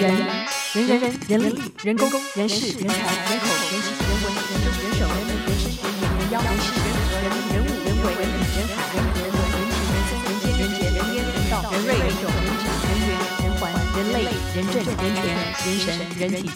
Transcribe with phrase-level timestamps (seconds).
[0.00, 13.62] 人人人人人力人工人事人才人口人情人文人政人手人民人事人员人妖人事人和人人物人为人理人海人人文人情人生人间人杰人烟人道人瑞人种人质人缘人环
[13.94, 15.84] 人类人政人权人神
[16.18, 16.54] 人体。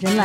[0.00, 0.20] 人来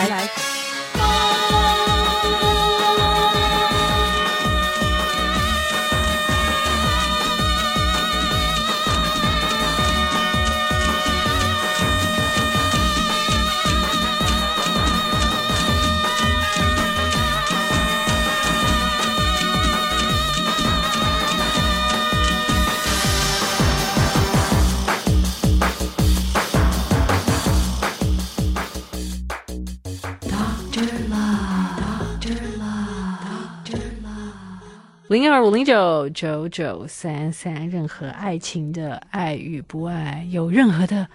[35.08, 41.08] 零二五零九九九三三，任何爱情的爱与不爱，有任何的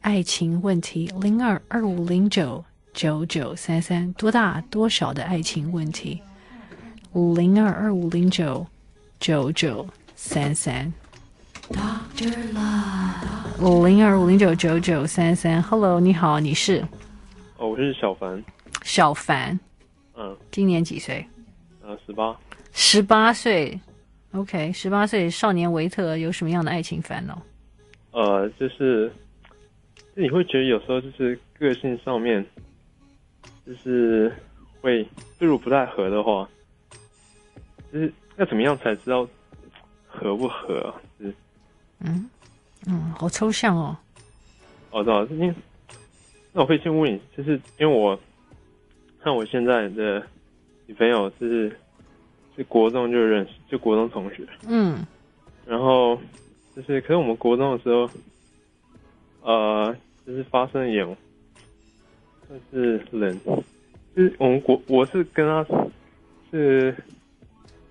[0.00, 6.22] 爱情问题，零二二五零九九九三三，多大多少的爱情问题，
[7.12, 8.66] 零二二五零九
[9.20, 10.90] 九九三三，
[13.58, 16.82] 零二五零九九九三三，Hello，你好，你是？
[17.58, 18.42] 哦，我是小凡。
[18.82, 19.60] 小凡，
[20.16, 21.26] 嗯，今年几岁？
[21.82, 22.34] 呃，十八。
[22.78, 23.80] 十八岁
[24.32, 27.40] ，OK，十八岁少年维特有什么样的爱情烦恼？
[28.10, 29.10] 呃，就是，
[30.14, 32.44] 你会觉得有时候就是个性上面，
[33.66, 34.30] 就是
[34.82, 35.02] 会，
[35.40, 36.46] 就如果不太合的话，
[37.90, 39.26] 就是要怎么样才知道
[40.06, 41.00] 合不合啊？
[41.18, 41.34] 就是，
[42.00, 42.28] 嗯
[42.86, 43.96] 嗯，好抽象哦。
[44.90, 45.54] 哦，知道，那
[46.52, 48.20] 那我会先问你，就是因为我
[49.22, 50.22] 看我现在的
[50.84, 51.74] 女朋友就是。
[52.56, 54.46] 是国中就认识，就国中同学。
[54.66, 55.06] 嗯，
[55.66, 56.18] 然后
[56.74, 58.08] 就是，可是我们国中的时候，
[59.42, 59.94] 呃，
[60.26, 61.16] 就是发生一点，
[62.48, 63.38] 算是冷，
[64.16, 65.66] 就是我们国，我是跟他
[66.50, 66.96] 是，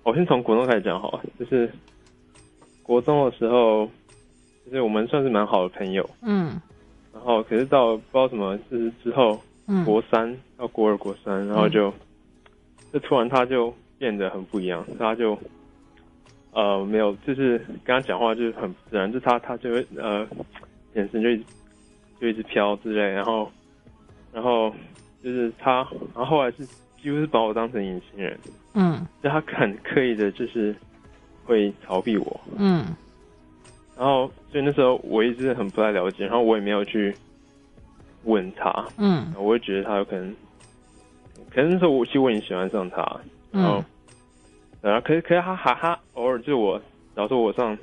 [0.02, 1.70] 我先从国中开始讲好了，就是
[2.82, 3.88] 国中的时候，
[4.64, 6.08] 就是我们算是蛮好的朋友。
[6.22, 6.60] 嗯，
[7.14, 11.92] 然后可是到不知道什么，就是之后，嗯，国三到国二、国三，然后就，
[12.92, 13.72] 就突然他就。
[13.98, 15.38] 变得很不一样，他就
[16.52, 20.26] 呃没有，就是跟他讲话就是很不自然，就他他就会呃
[20.94, 21.44] 眼神就一直
[22.20, 23.50] 就一直飘之类，然后
[24.32, 24.74] 然后
[25.22, 25.76] 就是他，
[26.14, 26.66] 然后后来是
[27.02, 28.38] 几乎是把我当成隐形人，
[28.74, 30.74] 嗯，就他很刻意的就是
[31.44, 32.84] 会逃避我，嗯，
[33.96, 37.14] 然后所以那时候我一直很不太了解，然后我也没有去
[38.24, 40.34] 问他，嗯，我会觉得他有可能，
[41.50, 43.20] 可能那时候我其实我已经喜欢上他。
[43.56, 43.84] 然后，
[44.82, 46.78] 然后可是可是他还他偶尔就我，
[47.14, 47.76] 假如说我上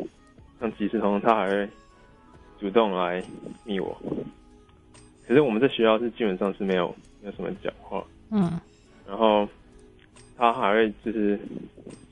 [0.59, 1.67] 上即时通，他还会
[2.59, 3.21] 主动来
[3.65, 3.99] 密我。
[5.27, 8.03] 可是我们在学校是基本上是没有没有什么讲话。
[8.29, 8.59] 嗯。
[9.07, 9.47] 然后
[10.37, 11.39] 他还会就是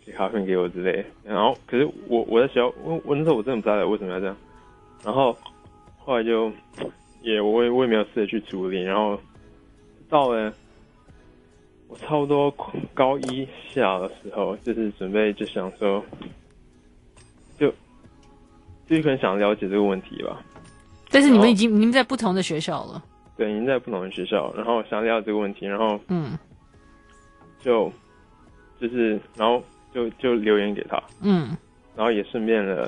[0.03, 1.05] 写卡片给我之类的。
[1.23, 4.35] 然后可是我我在学校，我我那时候我真的不知道为什么要这样。
[5.05, 5.37] 然后
[5.97, 6.51] 后来就
[7.21, 8.81] 也我也我也没有试着去处理。
[8.81, 9.19] 然后
[10.09, 10.51] 到了。
[11.91, 12.49] 我差不多
[12.93, 16.01] 高一下的时候，就是准备就想说，
[17.59, 17.67] 就
[18.87, 20.41] 就可能想了解这个问题吧。
[21.09, 23.03] 但是你们已经你们在不同的学校了。
[23.35, 26.37] 对，已经在不同的学校，然后想了解这个问题，然后嗯，
[27.59, 27.91] 就
[28.79, 29.61] 就是然后
[29.93, 31.57] 就就留言给他，嗯，
[31.93, 32.87] 然后也顺便了，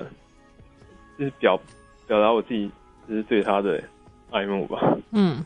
[1.19, 1.59] 就是表
[2.07, 2.71] 表达我自己
[3.09, 3.83] 就是对他的
[4.31, 5.44] 爱慕吧，嗯，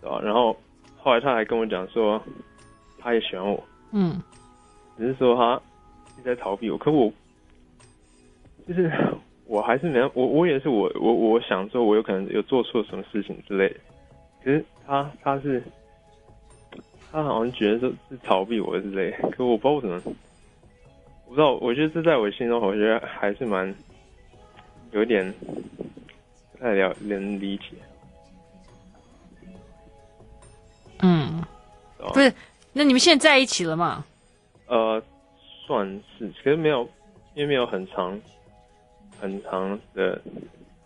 [0.00, 0.20] 对吧？
[0.20, 0.56] 然后
[0.96, 2.20] 后来他还跟我讲说。
[2.98, 3.62] 他也喜欢我，
[3.92, 4.20] 嗯，
[4.96, 5.60] 只是说他
[6.14, 6.76] 一直在逃避我。
[6.76, 7.12] 可我
[8.66, 8.90] 就是
[9.46, 13.80] 我还是没有，我我也是我我我想说，我有可能有做错什么事情之类的。
[14.44, 15.62] 可是他他是
[17.10, 20.14] 他好像觉得说是逃避我之类的，可我不知道为什么，
[21.26, 21.54] 我不知道。
[21.54, 23.74] 我觉得这在我心中，我觉得还是蛮
[24.92, 25.32] 有点
[26.52, 27.64] 不太了能理解。
[31.00, 31.42] 嗯，
[32.12, 32.32] 不是。
[32.78, 34.04] 那你们现在在一起了吗？
[34.68, 35.02] 呃，
[35.66, 35.84] 算
[36.16, 36.88] 是，可是没有，
[37.34, 38.16] 因为没有很长
[39.20, 40.14] 很长的，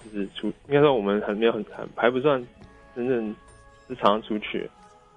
[0.02, 2.42] 就就是出，应该说我们还没有很还还不算
[2.96, 3.36] 真正
[3.88, 4.70] 是常常出去。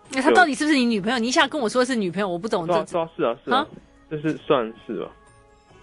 [0.10, 1.18] 那他到底是不是你女朋友？
[1.18, 2.66] 你一下跟我说是女朋友，我不懂。
[2.66, 3.68] 是啊，是啊，是啊，是啊，
[4.12, 5.10] 就是算是吧。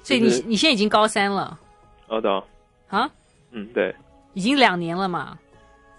[0.02, 1.58] 所以你你现在已经高三了。
[2.08, 2.44] 哦，对啊。
[2.88, 3.10] 啊？
[3.52, 3.94] 嗯，对。
[4.34, 5.38] 已经两年了嘛。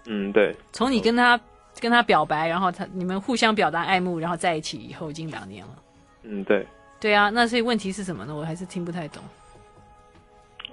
[0.06, 0.54] 嗯，对。
[0.72, 1.36] 从你跟他
[1.80, 5.82] 跟他表白，然后他你们互相表达爱慕，然后在一起以后，已经两年了。
[6.22, 6.66] 嗯，对。
[7.00, 8.34] 对啊，那所以问题是什么呢？
[8.34, 9.22] 我还是听不太懂。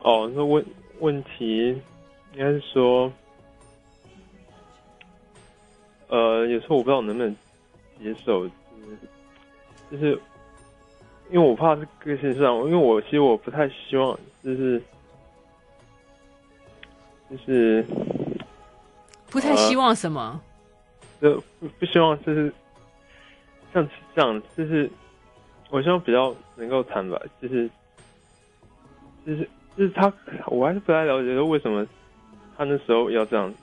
[0.02, 0.66] 哦，那问
[1.00, 1.68] 问题
[2.34, 3.12] 应该是说。
[6.08, 7.34] 呃，有时候我不知道能不能
[7.98, 8.98] 接受，就是，
[9.92, 10.22] 就是
[11.30, 14.84] 因为我怕是个性上，因为我其实我不太希望，就是
[17.30, 17.86] 就是
[19.30, 20.42] 不太希望什么，呃、
[21.22, 22.52] 就不不希望就是
[23.74, 24.90] 像这样，就是
[25.70, 27.70] 我希望比较能够坦白，就是
[29.26, 29.48] 就是
[29.78, 30.12] 就是他，
[30.48, 31.86] 我还是不太了解说为什么
[32.58, 33.58] 他那时候要这样子。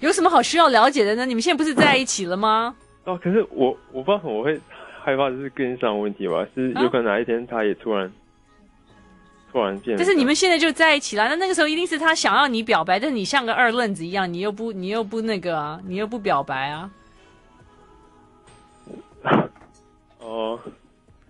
[0.00, 1.26] 有什么好需要了解的呢？
[1.26, 2.74] 你们现在不是在一起了吗？
[3.04, 4.58] 哦，可是我我不知道怎么会
[5.02, 6.46] 害怕，就是跟上问题吧？
[6.54, 8.12] 是有可能哪一天他也突然、啊、
[9.50, 9.96] 突然变。
[9.96, 16.90] 但是你们现在就在一起了，那那个时候一定是他想要你表白，但是你像个二愣子一样，你又不你又不那个啊，你又不表白啊？
[20.20, 20.58] 哦，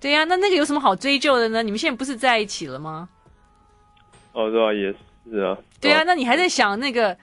[0.00, 1.62] 对呀、啊，那那个有什么好追究的呢？
[1.62, 3.08] 你们现在不是在一起了吗？
[4.32, 4.94] 哦，对啊，也
[5.30, 5.56] 是啊。
[5.80, 7.16] 对啊，那你还在想那个？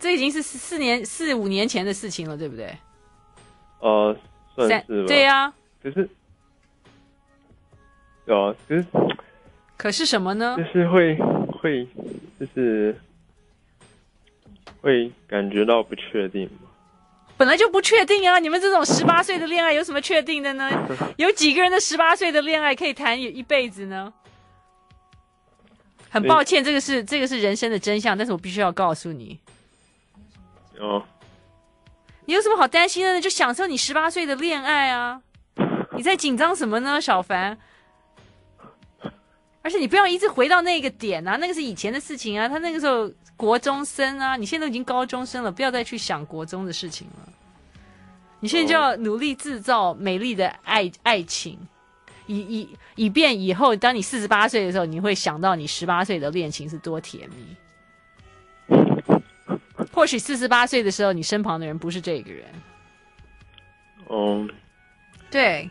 [0.00, 2.72] 这已经是四年四五年前的事情了，对不对？
[3.80, 4.16] 呃，
[4.54, 5.08] 算是吧。
[5.08, 5.54] 对呀、啊。
[5.82, 6.08] 可是，
[8.26, 8.86] 有啊，可是，
[9.78, 10.56] 可是什么呢？
[10.58, 11.16] 就是会
[11.62, 11.88] 会，
[12.38, 12.94] 就是
[14.82, 16.50] 会感觉到不确定。
[17.36, 18.40] 本来就不确定啊！
[18.40, 20.68] 你们这种十八岁的恋爱有什么确定的呢？
[21.16, 24.12] 有几个人的十八岁的恋爱可以谈一辈子呢？
[26.10, 29.38] 很抱歉，这个是这个是人生的真相，但是我必须要告诉你。
[30.80, 31.04] 哦，
[32.24, 33.20] 你有什么好担心的呢？
[33.20, 35.22] 就享受你十八岁的恋爱啊！
[35.96, 37.56] 你在紧张什么呢，小凡？
[39.68, 42.48] 而且你不要一直回到那个点啊，那个是以前的事情啊。
[42.48, 43.06] 他那个时候
[43.36, 47.28] 国中生啊，你现在都已经高中生了，不要再去想国中的事情了。
[48.40, 51.58] 你现在就要努力制造美丽的爱爱情，
[52.26, 58.74] 以以以便以后当你四十八岁的时候，你会想到你十八岁的恋情是多甜蜜。
[59.92, 62.46] 或许四十八岁的时候，你身旁的人不是这个人。
[64.06, 64.48] 哦、um，
[65.30, 65.68] 对，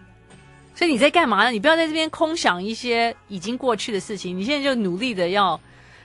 [0.77, 1.49] 所以你在干嘛呢？
[1.49, 4.37] 你不要在这边空想一些已经过去的事情。
[4.37, 5.59] 你现在就努力的要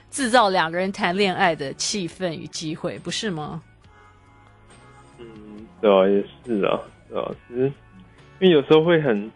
[0.09, 3.61] 制造两个人谈恋爱的气氛与机会，不是吗？
[5.19, 5.27] 嗯，
[5.79, 7.71] 对啊，也是啊，对啊，其实
[8.39, 9.31] 因为有时候会很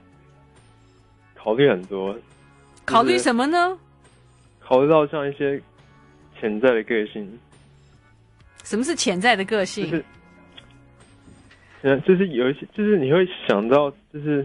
[1.35, 2.17] 考虑很多，
[2.83, 3.77] 考虑什么呢？
[4.59, 5.61] 考虑到像一些
[6.39, 7.39] 潜在的个性。
[8.63, 9.91] 什么是潜在的个性？
[9.91, 10.05] 就是，
[11.83, 14.43] 嗯，就是有一些，就是你会想到，就是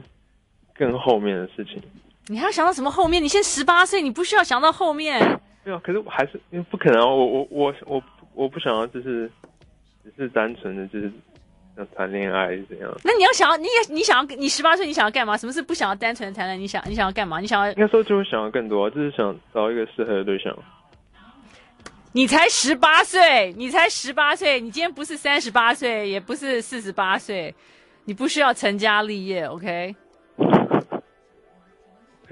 [0.83, 1.81] 更后面的事情。
[2.27, 3.23] 你还要想到什么后面？
[3.23, 5.21] 你现在十八岁，你不需要想到后面。
[5.65, 8.03] 没有，可是我还是因为不可能，我我我我
[8.35, 9.31] 我不想要，就是
[10.03, 11.13] 只是单纯的，就是
[11.77, 12.93] 要谈恋爱是怎样。
[13.05, 15.37] 那你要想要，你也你想要，你十八岁你想要干嘛？
[15.37, 16.61] 什么是不想要单纯的谈恋爱？
[16.61, 17.39] 你想你想要干嘛？
[17.39, 17.71] 你想要？
[17.73, 20.57] 应该说就会想要更多，就是想找一个适合的对象。
[22.13, 27.55] 你才十八岁，你才十八岁，你今天不是三十八岁，也不是四十八岁，
[28.05, 29.95] 你不需要成家立业，OK？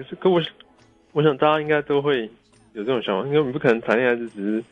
[0.00, 0.40] 可是，可我，
[1.12, 2.22] 我想大家应该都会
[2.72, 4.64] 有这种想法，因为你不可能谈恋爱就只是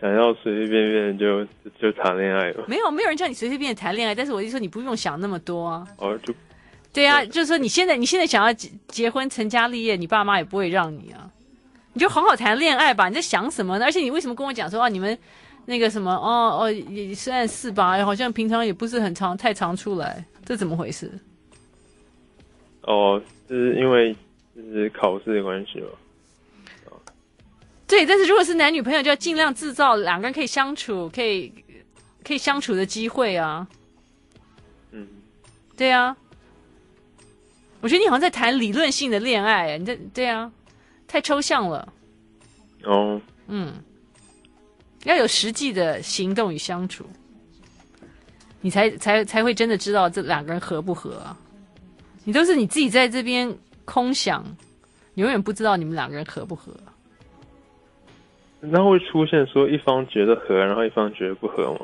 [0.00, 1.44] 想要随随便便就
[1.80, 2.64] 就谈恋爱了。
[2.68, 5.84] 没有，没有人叫你随随便便谈恋爱，但是我就说你不用想那么多啊。
[5.98, 6.32] 哦，就
[6.92, 11.28] 对啊，就是说你现在你现在想要结结婚成家立业，你爸妈也不会让你啊。
[11.94, 13.84] 你就好好谈恋爱吧，你在想什么呢？
[13.84, 15.18] 而且你为什么跟我讲说啊，你们
[15.66, 21.10] 那个什么哦哦，也虽然是吧，好像平常也不是很常太常出来，这怎么回事？
[22.82, 24.14] 哦，就是因为
[24.66, 25.88] 就是考试的关系吧。
[27.86, 31.52] 对，但是如果是男女朋友，就要尽量制造两个人可以相处、可以
[32.24, 33.68] 可以相处的机会啊。
[34.92, 35.06] 嗯，
[35.76, 36.16] 对啊。
[37.80, 40.50] 我觉得你好像在谈理论性的恋爱，你这对啊。
[41.08, 41.92] 太抽象了，
[42.84, 43.74] 哦，嗯，
[45.04, 47.04] 要有实际的行动与相处，
[48.62, 51.36] 你才才才会真的知道这两个人合不合啊。
[52.24, 53.54] 你都是你自己在这边
[53.84, 54.44] 空想，
[55.14, 56.72] 永远不知道你们两个人合不合。
[58.60, 61.80] 那会出现说一方觉得合，然后一方觉得不合吗？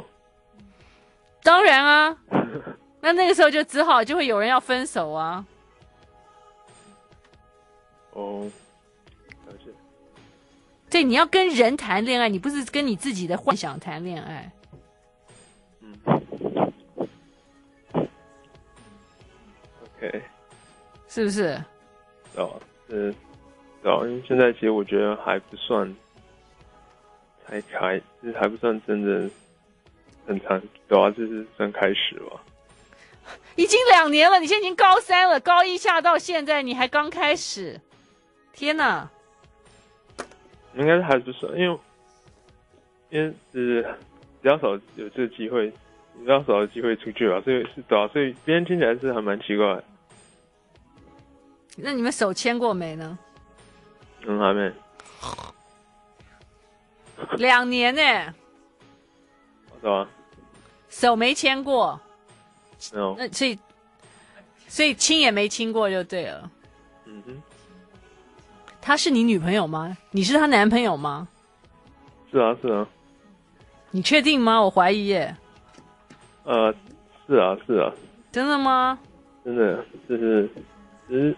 [1.42, 2.16] 当然啊，
[3.00, 5.44] 那那个时候就只好就会有人要分手啊。
[8.12, 8.48] 哦。
[10.90, 14.50] 对，你要跟人谈恋爱，你不是跟你自己的幻想谈恋爱。
[15.80, 15.94] 嗯。
[19.96, 20.22] OK。
[21.08, 21.62] 是不是？
[22.38, 23.14] 哦，是，
[23.82, 25.94] 哦，因为现在其实我觉得还不算，
[27.44, 29.28] 才开，就是还不算真的
[30.26, 32.40] 很长，对啊，就是算开始吧。
[33.56, 37.80] 已经两年了，你现在已经高三了，高一下到现在你还刚开始，
[38.52, 39.10] 天哪！
[40.74, 41.78] 应该是还不算，因为
[43.10, 43.82] 因为是
[44.40, 45.68] 比较少有这个机会，
[46.18, 49.84] 比较少的机会出去吧，所以是对啊，所以别人听起来是还蛮奇怪的。
[51.80, 53.18] 那你们手牵过没呢？
[54.26, 54.72] 嗯，还没。
[57.38, 58.02] 两年呢？
[59.80, 60.08] 是吧？
[60.88, 61.98] 手没牵过。
[62.92, 63.14] 没有。
[63.18, 63.58] 那所以，
[64.66, 66.50] 所以亲也没亲过就对了。
[67.04, 67.42] 嗯哼。
[68.80, 69.96] 她是你女朋友吗？
[70.10, 71.28] 你是她男朋友吗？
[72.30, 72.86] 是啊，是啊。
[73.90, 74.60] 你确定吗？
[74.60, 75.36] 我怀疑耶。
[76.44, 76.74] 呃，
[77.26, 77.92] 是啊，是啊。
[78.32, 78.98] 真的吗？
[79.44, 80.50] 真的，就是，
[81.08, 81.36] 就是。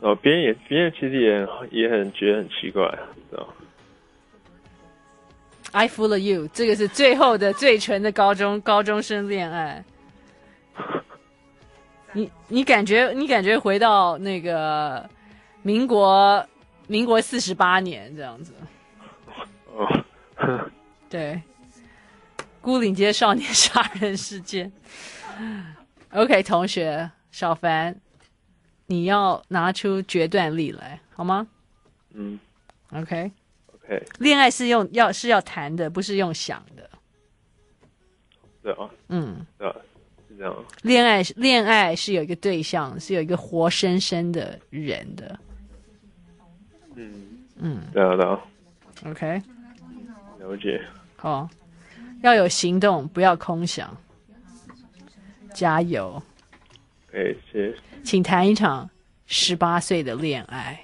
[0.00, 2.88] 哦，别人也，别人其实也也很觉得很奇怪，
[3.30, 3.46] 知道
[5.72, 9.84] I fool you，这个是最后的最纯的高中高中生恋爱。
[12.12, 15.08] 你你感觉你感觉回到那个
[15.62, 16.44] 民国
[16.88, 18.54] 民国四十八年这样子。
[19.72, 19.86] 哦，
[21.08, 21.40] 对，
[22.60, 24.72] 孤岭街少年杀人事件。
[26.12, 27.94] OK，同学小凡。
[28.90, 31.46] 你要拿出决断力来，好吗？
[32.12, 32.40] 嗯。
[32.90, 33.30] Okay.
[33.86, 34.02] Okay.
[34.18, 36.90] 恋爱是用要是要谈的，不是用想的。
[38.60, 38.90] 对啊。
[39.06, 39.46] 嗯。
[39.56, 39.76] 对啊，
[40.28, 40.56] 是这样。
[40.82, 45.38] 恋爱是恋爱是有一个对象，是有一个活生生的人的。
[46.96, 47.80] 嗯嗯。
[47.92, 48.40] 对啊，对啊。
[49.06, 49.40] OK。
[50.40, 50.84] 了解。
[51.14, 51.48] 好，
[52.22, 53.96] 要有行动，不要空想。
[55.54, 56.20] 加油。
[57.10, 57.76] 可以，谢谢。
[58.04, 58.88] 请谈一场
[59.26, 60.80] 十八岁的恋爱。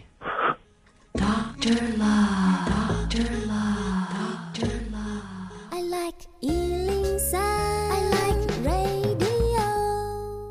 [1.15, 2.67] Doctor Love,
[3.09, 5.23] Doctor Love, Doctor Love.
[5.71, 9.65] I like 103, I like radio.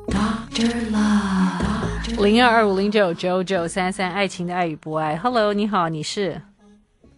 [0.07, 2.23] Doctor Love.
[2.23, 5.17] 零二二五零九九九三三，爱情的爱与不爱。
[5.17, 6.41] Hello，你好，你是？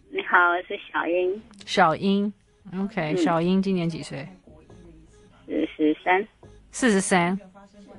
[0.09, 1.41] 你好，我是小英。
[1.65, 2.33] 小英
[2.75, 4.27] ，OK，、嗯、小英今年几岁？
[5.45, 6.27] 四十三。
[6.71, 7.39] 四十三。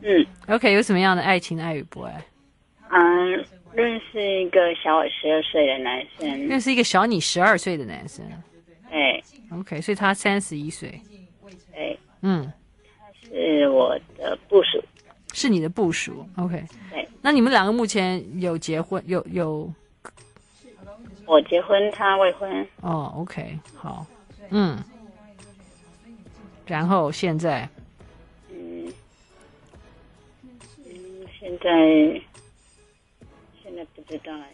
[0.03, 2.25] 嗯，OK，有什么样的爱情爱与不爱？
[2.91, 6.49] 嗯，认识一个小我十二岁的男生。
[6.49, 8.25] 认识一个小你十二岁的男生。
[8.91, 9.23] 对。
[9.53, 11.01] OK，所以他三十一岁。
[11.73, 11.99] 对。
[12.23, 12.51] 嗯。
[12.99, 14.83] 他是我的部属。
[15.35, 16.65] 是你的部属？OK。
[16.91, 17.07] 对。
[17.21, 19.03] 那你们两个目前有结婚？
[19.07, 19.71] 有有？
[21.27, 22.67] 我结婚，他未婚。
[22.81, 24.07] 哦，OK，好。
[24.51, 24.79] 嗯。
[26.67, 27.69] 然后现在。
[31.39, 31.71] 现在
[33.63, 34.51] 现在不知道哎，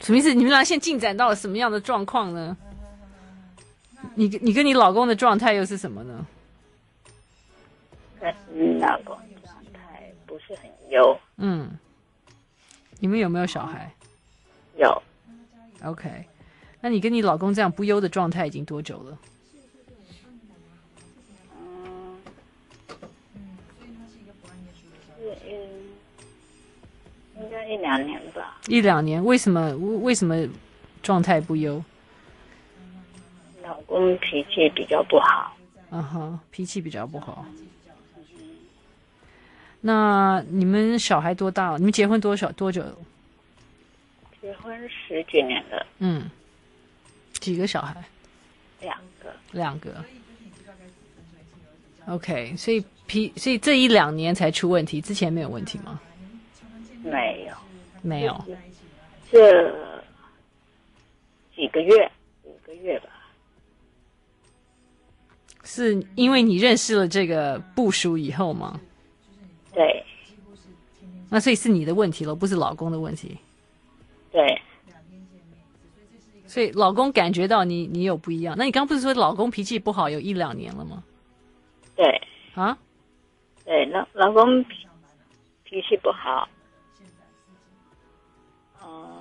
[0.00, 0.32] 什么意思？
[0.32, 2.56] 你们俩现在进展到了什么样的状况呢？
[4.14, 6.26] 你你跟你老公的状态又是什么呢？
[8.20, 11.18] 跟老公状态不是很优。
[11.36, 11.76] 嗯，
[13.00, 13.92] 你们有没有小孩？
[14.76, 15.02] 有。
[15.82, 16.26] OK，
[16.80, 19.18] 那你跟你老公这样不优的状态已经多久了？
[27.46, 28.58] 应该一两年吧。
[28.66, 29.74] 一两年，为什么？
[30.02, 30.34] 为什么
[31.00, 31.82] 状态不优？
[33.62, 35.56] 老公脾气比较不好。
[35.90, 37.46] 嗯哼，脾气比较不好。
[39.80, 41.78] 那你们小孩多大了？
[41.78, 42.82] 你们结婚多少多久？
[44.42, 45.86] 结婚十几年了。
[45.98, 46.28] 嗯。
[47.34, 47.94] 几个小孩？
[48.80, 49.32] 两个。
[49.52, 50.04] 两个。
[52.06, 56.00] OK，所以脾，所以这一两年才出问题，之前没有问题吗？
[57.10, 57.54] 没有，
[58.02, 58.44] 没有，
[59.30, 59.70] 这
[61.54, 62.10] 几个月，
[62.42, 63.08] 五个月吧。
[65.62, 68.80] 是因为你认识了这个部署以后吗？
[69.72, 70.04] 对。
[71.28, 73.36] 那所以是你的问题了，不是老公的问题。
[74.30, 74.60] 对。
[76.46, 81.02] 所以老公感觉到你你有不一样，那你刚刚不是说老公脾气不好有一两年了吗？
[81.94, 82.22] 对。
[82.54, 82.78] 啊？
[83.64, 84.86] 对，老老公脾
[85.64, 86.48] 脾气不好。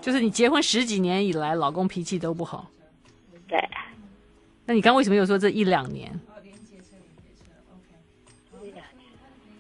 [0.06, 2.70] 就是你结婚十几年以来，老公脾气都不好。
[3.48, 3.58] 对。
[4.64, 6.14] 那你刚刚为什么又说这一两年？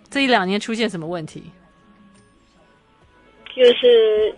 [0.07, 1.41] 这一两年出现什么问题？
[3.55, 4.35] 就是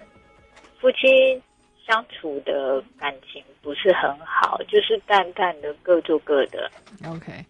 [0.79, 1.41] 夫妻
[1.85, 6.71] 相处的感情不是很好，就是淡淡的各做各的。
[7.05, 7.45] OK，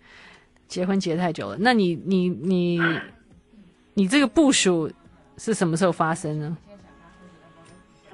[0.67, 2.79] 结婚结太久了，那你你你
[3.93, 4.91] 你这个部署
[5.37, 6.57] 是什么时候发生呢？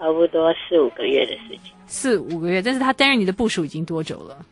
[0.04, 1.72] 差不多四五个月的事情。
[1.88, 4.46] 四五个月，但是他担任你的部署已经多久了？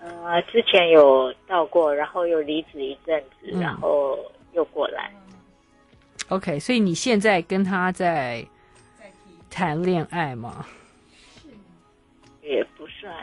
[0.00, 4.18] 呃，之前有到过，然后又离职一阵子，嗯、然后
[4.52, 5.12] 又过来。
[6.28, 8.44] OK，所以你现在跟他在。
[9.54, 10.64] 谈恋爱吗？
[12.40, 13.14] 也不算，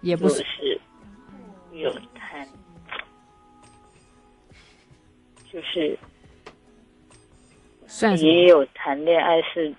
[0.00, 0.44] 也不是，
[1.70, 2.44] 有谈，
[5.52, 5.96] 就是
[7.92, 9.74] 算也有谈恋爱是，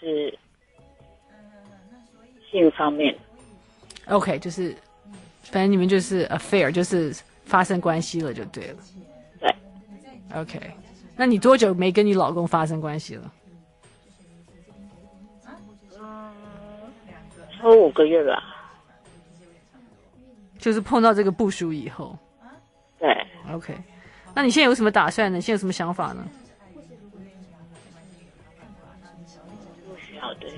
[0.00, 0.38] 是是
[2.50, 3.16] 性方面。
[4.08, 4.76] OK，就是
[5.44, 7.14] 反正你们就是 affair，就是
[7.44, 8.76] 发生关系了就对了。
[9.38, 9.54] 对。
[10.34, 10.60] OK，
[11.16, 13.32] 那你多久没跟你老公发生关系了？
[17.56, 18.42] 超五个月吧，
[20.58, 22.18] 就是碰到这个部署以后，
[22.98, 23.16] 对
[23.52, 23.72] ，OK，
[24.34, 25.40] 那你现在有什么打算呢？
[25.40, 26.28] 现在有什么想法呢？
[30.22, 30.48] 不晓得，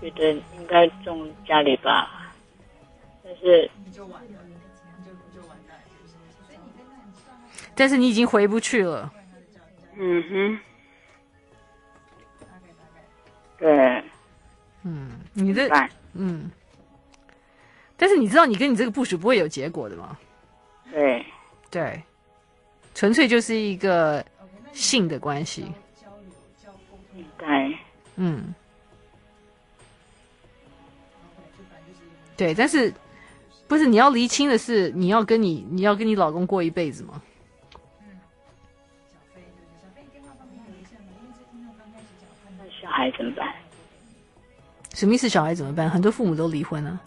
[0.00, 2.34] 觉得应该种家里吧，
[3.22, 3.70] 但是，
[7.76, 9.12] 但是你已经回不去了，
[9.96, 10.58] 嗯哼，
[13.58, 14.02] 对。
[14.82, 15.68] 嗯，你这
[16.14, 16.50] 嗯，
[17.96, 20.18] 但是你知道，你跟你这个部署不会有结果的吗？
[20.90, 21.24] 对，
[21.70, 22.02] 对，
[22.92, 24.24] 纯粹就是一个
[24.72, 25.72] 性的关系。
[27.16, 27.72] 应该，
[28.16, 28.54] 嗯，
[32.36, 32.92] 对，但是
[33.66, 37.22] 不是你要厘清的是，你要跟你你要跟你老公过一辈子吗？
[42.58, 43.54] 那小孩怎么办？
[44.92, 45.28] 什么意思？
[45.28, 45.88] 小孩怎么办？
[45.88, 47.00] 很多父母都离婚了，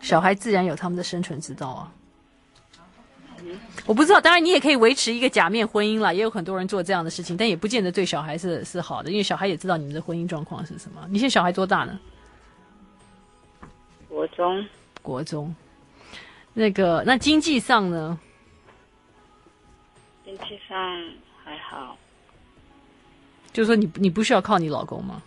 [0.00, 1.92] 小孩自然有他们的生存之道啊。
[3.86, 11.06] 我不知道，当然你也可以维持一个假面婚姻啦，也有很多人做这样的事情，但也不见得对小孩是是好的，因为小孩也知道你们的婚姻状况是什么。
[11.08, 11.98] 你现在小孩多大呢？
[14.08, 14.66] 国中。
[15.02, 15.54] 国中。
[16.52, 18.18] 那个，那经济上呢？
[20.24, 20.76] 经济上
[21.44, 21.96] 还好。
[23.52, 25.22] 就是说你，你你不需要靠你老公吗？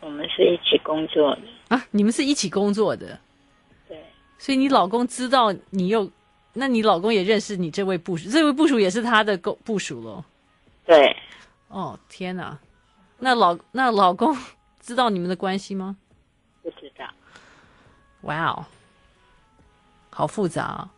[0.00, 3.18] 我们是一起工作的啊，你们是一起工作的，对。
[4.38, 6.10] 所以你老公知道你又，
[6.52, 10.24] 那你老公也认识你这位部属，这位部属也是他的部部属喽。
[10.84, 11.16] 对。
[11.68, 12.58] 哦，天哪，
[13.18, 14.36] 那老那老公
[14.80, 15.96] 知道你们的关系吗？
[16.62, 17.04] 不知道。
[18.22, 18.64] 哇哦，
[20.10, 20.90] 好复杂啊！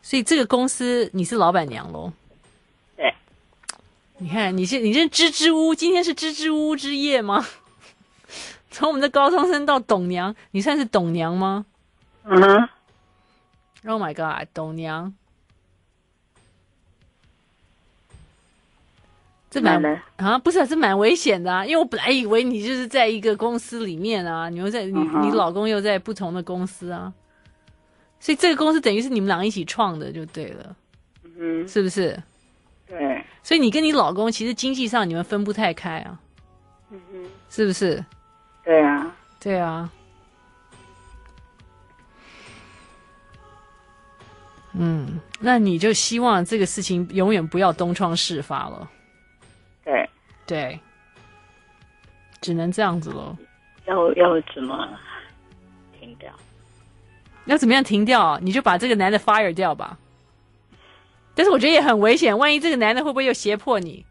[0.00, 2.12] 所以这个公司你是老板娘喽？
[2.96, 3.14] 对
[4.16, 7.44] 你看，你是你是支支吾吾，今天是支支吾吾之夜吗？
[8.70, 11.66] 从我们的高中生到董娘，你算是董娘吗？
[12.24, 12.68] 嗯哼。
[13.86, 15.12] Oh my god，董娘，
[19.48, 19.80] 这蛮
[20.16, 21.64] 啊，不是、啊，这蛮危险的啊！
[21.64, 27.12] 因为我本来以为你就是在一个公司里面啊，你又在你你老公又在不同的公司啊，
[28.18, 30.76] 所以这个公司等于是你们俩一起创的，就对了，
[31.38, 32.20] 嗯，是不是？
[32.88, 33.24] 对。
[33.44, 36.18] 所以你跟你老公其实经济上你们分不太开啊，
[36.90, 38.04] 嗯哼，是不是？
[38.64, 39.88] 对啊，对啊，
[44.78, 48.90] 嗯，那你就希望这个事情永远不要东窗事发了。
[49.82, 50.10] 对，
[50.46, 50.80] 对，
[52.42, 53.34] 只能这样子喽。
[53.86, 54.86] 要要怎么
[55.98, 56.30] 停掉？
[57.46, 58.38] 要怎么样停掉？
[58.40, 59.96] 你就把这个男的 fire 掉吧。
[61.34, 64.04] 但是我觉得也很危险，万一这个男的会不会又胁迫你？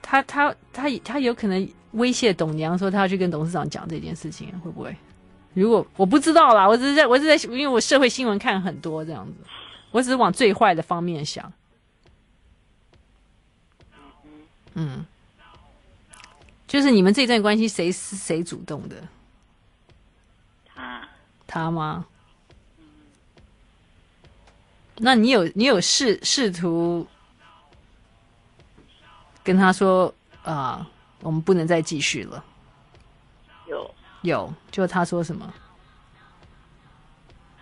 [0.00, 4.96] 他他他他有可能威胁董娘说他要去跟董事长讲这件事情，会不会？
[5.52, 9.32] 如果我不知道啦，我只是在我是在，因为我社会新闻看很多这样子，
[9.90, 11.52] 我只是往最坏的方面想。
[14.74, 15.06] 嗯，
[16.66, 18.96] 就是你们这段关系谁是谁主动的？
[21.46, 22.04] 他吗？
[24.98, 27.06] 那你有你有试试图
[29.42, 30.86] 跟他说啊、呃，
[31.22, 32.44] 我们不能再继续了。
[33.66, 35.52] 有有，就他说什么？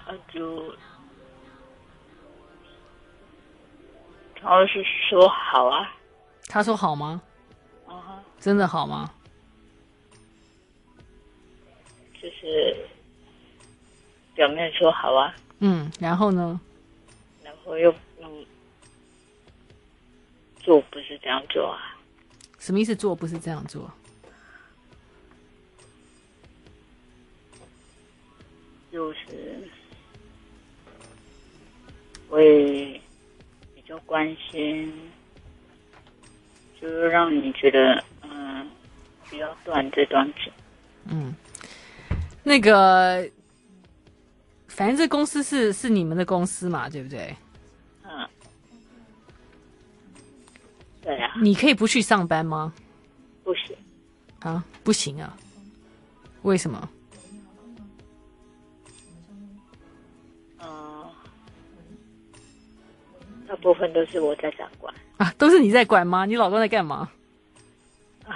[0.05, 0.75] 他就
[4.41, 5.95] 他是说好啊。
[6.49, 7.21] 他说好吗？
[7.87, 8.23] 啊哈。
[8.39, 9.11] 真的好吗？
[12.21, 12.77] 就是。
[14.35, 16.61] 表面说好啊，嗯，然后呢？
[17.45, 18.45] 然后又嗯，
[20.59, 21.94] 做不是这样做啊。
[22.65, 22.97] 什么意思？
[22.97, 23.93] 做不是这样做？
[28.91, 29.69] 就是
[32.31, 32.99] 会
[33.75, 34.91] 比较关心，
[36.81, 38.67] 就是让你觉得嗯，
[39.29, 40.51] 不要断这段情。
[41.05, 41.35] 嗯，
[42.43, 43.29] 那个，
[44.69, 47.37] 反正这公司是是你们的公司嘛，对不对？
[51.05, 51.41] 对呀、啊。
[51.41, 52.73] 你可以不去上班吗？
[53.45, 53.77] 不行。
[54.41, 55.37] 啊，不行啊？
[56.43, 56.89] 为什么？
[63.47, 66.25] 大部分都是我在掌管啊，都是你在管吗？
[66.25, 67.09] 你老公在干嘛？
[68.27, 68.33] 啊，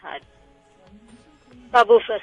[0.00, 0.18] 他
[1.70, 2.18] 大部分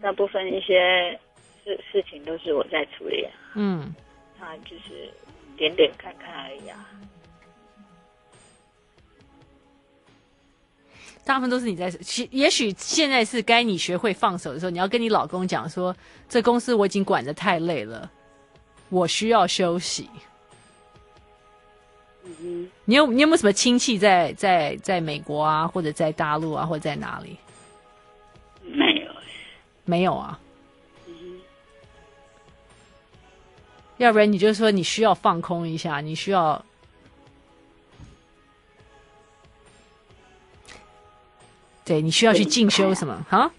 [0.00, 1.18] 大部分一些
[1.64, 3.32] 事事情都是我在处理啊。
[3.54, 3.94] 嗯，
[4.38, 5.12] 他就是
[5.56, 6.88] 点点看看而已啊。
[11.24, 15.96] 大部分都是你在，其也许现在是该你学会放手的时候，你要跟你老公讲说，
[16.28, 18.10] 这公司我已经管得太累了。
[18.90, 20.10] 我需要休息。
[22.24, 27.38] 嗯，你有你有没有什么亲戚在在在美国啊，或者在大陆啊，或者在哪里？
[28.62, 29.12] 没有，
[29.84, 30.38] 没有啊。
[33.96, 36.64] 要不然你就说你需要放空一下，你需要，
[41.84, 43.24] 对，你需要去进修什么？
[43.28, 43.50] 哈？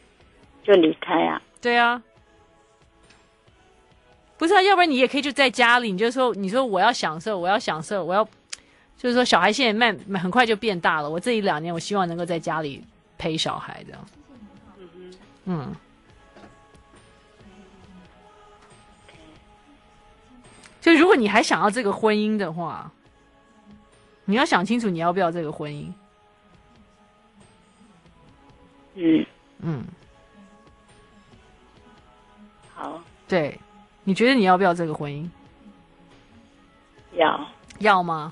[0.64, 1.42] 就离开啊？
[1.62, 2.02] 对啊。
[4.38, 8.22] 不是啊，要不然你也可以就在家里，你就说，你说我要享受，我要享受，我要，
[8.98, 11.10] 就是说小孩现在慢，很快就变大了。
[11.10, 12.84] 我这一两年，我希望能够在家里
[13.18, 13.98] 陪小孩的。
[14.78, 15.76] 嗯哼，嗯。
[20.86, 22.92] 就如果你还想要这个婚姻的话，
[24.26, 25.92] 你要想清楚你要不要这个婚姻。
[28.94, 29.26] 嗯
[29.62, 29.84] 嗯。
[32.76, 33.02] 好。
[33.28, 33.60] 对。
[34.04, 35.28] 你觉得你要不要这个婚姻？
[37.14, 37.48] 要。
[37.80, 38.32] 要吗？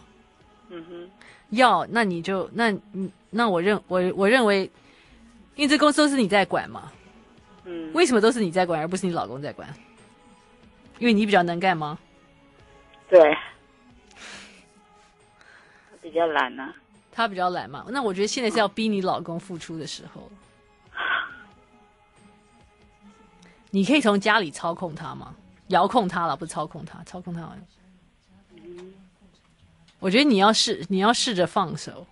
[0.70, 1.10] 嗯哼。
[1.50, 4.70] 要，那你就那嗯，那我认我我认为，
[5.56, 6.92] 因为这公司都是你在管嘛。
[7.66, 7.92] 嗯。
[7.94, 9.68] 为什么都是你在管，而不是你老公在管？
[11.00, 11.98] 因为你比较能干吗？
[13.14, 13.38] 对。
[15.92, 16.74] 他 比较懒啊。
[17.12, 17.86] 他比较懒嘛？
[17.90, 20.32] 那我觉得现在是要逼你老公付出的时候。
[23.70, 25.36] 你可以从家里操控他吗？
[25.68, 27.64] 遥控他了，不操控他，操控他好像。
[30.00, 32.08] 我觉得你要试，你要试着放手。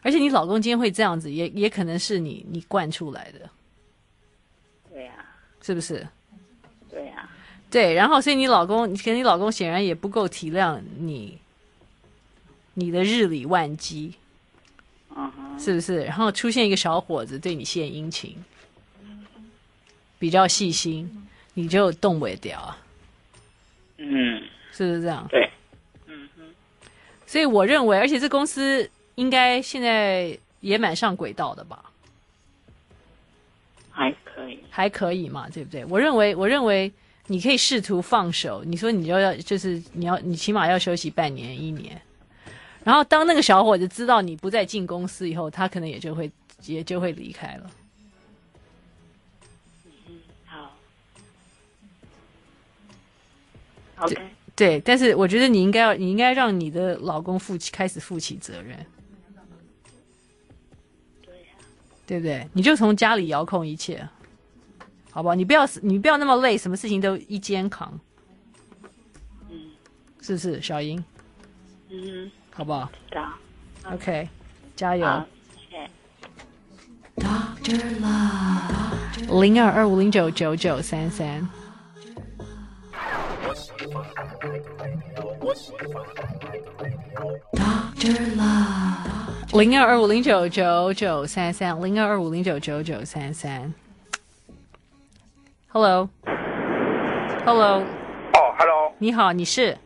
[0.00, 3.50] 而且你老公今天会这样子，也也可能是你你惯出来的。
[4.90, 5.12] 对呀。
[5.60, 6.06] 是不是？
[6.96, 7.28] 对呀。
[7.70, 11.38] 对，然后所以你老公，你跟你老公显然也不够体谅你，
[12.72, 14.14] 你的日理万机。
[15.58, 16.04] 是不是？
[16.04, 18.36] 然后出现一个小伙子对你献殷勤。
[20.18, 22.76] 比较细心，你就动不了。
[23.98, 25.26] 嗯，是不是这样？
[25.28, 25.50] 对，
[26.06, 26.44] 嗯哼。
[27.26, 31.90] 所以我认为，而且这公司应该现在也蛮上轨道的吧？
[33.90, 34.14] 还
[34.46, 35.84] 可以，还可以嘛，对不对？
[35.86, 36.92] 我认为，我认为
[37.26, 38.62] 你可以试图放手。
[38.64, 42.00] 你说你就要，就是你要，你起码要休息半年、一年。
[42.84, 46.30] 然后当那个小伙子知道你不再进公司以后，他可能也就会
[46.64, 47.70] 也就会离开了。
[53.98, 54.14] Okay.
[54.14, 58.86] 对对，但是我觉得你应该要，你应该让你的老公负起开始负起责任，
[61.24, 61.60] 对呀、啊，
[62.06, 62.46] 对不对？
[62.52, 64.06] 你就从家里遥控一切，
[65.16, 65.34] 好不好？
[65.34, 67.98] 你不要你不要那么累，什么事情都一肩扛，
[69.48, 69.70] 嗯，
[70.20, 71.02] 是不是小英？
[71.88, 72.90] 嗯，好不好？
[73.08, 73.32] 知道。
[73.90, 74.28] OK，
[74.76, 75.24] 加油。
[75.54, 75.88] 谢谢。
[77.16, 81.48] Doctor Love，零二二五零九九九三三。
[89.54, 93.72] 零二二五零九九九三三，零二二五零九九九三三。
[95.76, 97.84] Hello，Hello，
[98.32, 99.76] 哦，Hello，你好，你是？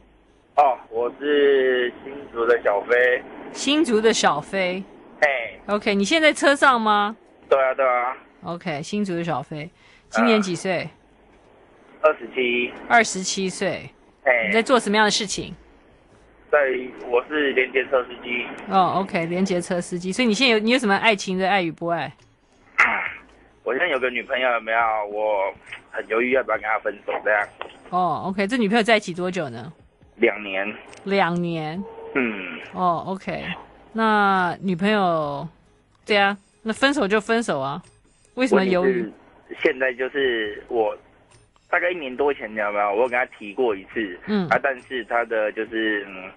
[0.55, 3.21] 哦，我是新竹的小飞。
[3.51, 4.85] 新竹的小飞。
[5.19, 5.59] 哎。
[5.67, 7.17] OK，你现在车上吗？
[7.49, 8.17] 对啊，对啊。
[8.45, 9.69] OK，新竹的小飞，
[10.11, 10.89] 今年几岁？
[12.03, 12.73] 二十七。
[12.89, 13.91] 二十七岁。
[14.23, 14.47] 哎。
[14.47, 15.53] 你在做什么样的事情？
[16.53, 16.57] 在
[17.09, 18.47] 我是连接车司机。
[18.69, 20.13] 哦，OK，连接车司机。
[20.13, 22.13] 所以你现在有你有什么爱情的爱与不爱？
[23.63, 24.79] 我现在有个女朋友，有没有？
[25.13, 25.53] 我
[25.91, 27.49] 很犹豫要不要跟他分手这样。
[27.91, 29.73] 哦，OK，这女朋友在一起多久呢？
[30.17, 30.75] 两年。
[31.05, 31.83] 两年。
[32.15, 32.59] 嗯。
[32.73, 33.45] 哦，OK，
[33.93, 35.49] 那女朋友，
[36.07, 37.83] 对啊，那分手就分手啊？
[38.35, 39.11] 为什么犹豫？
[39.61, 40.97] 现在就是我
[41.69, 42.95] 大概一年多前，你知道没有？
[42.95, 46.31] 我有跟他提过一次，嗯啊，但是他的就是嗯，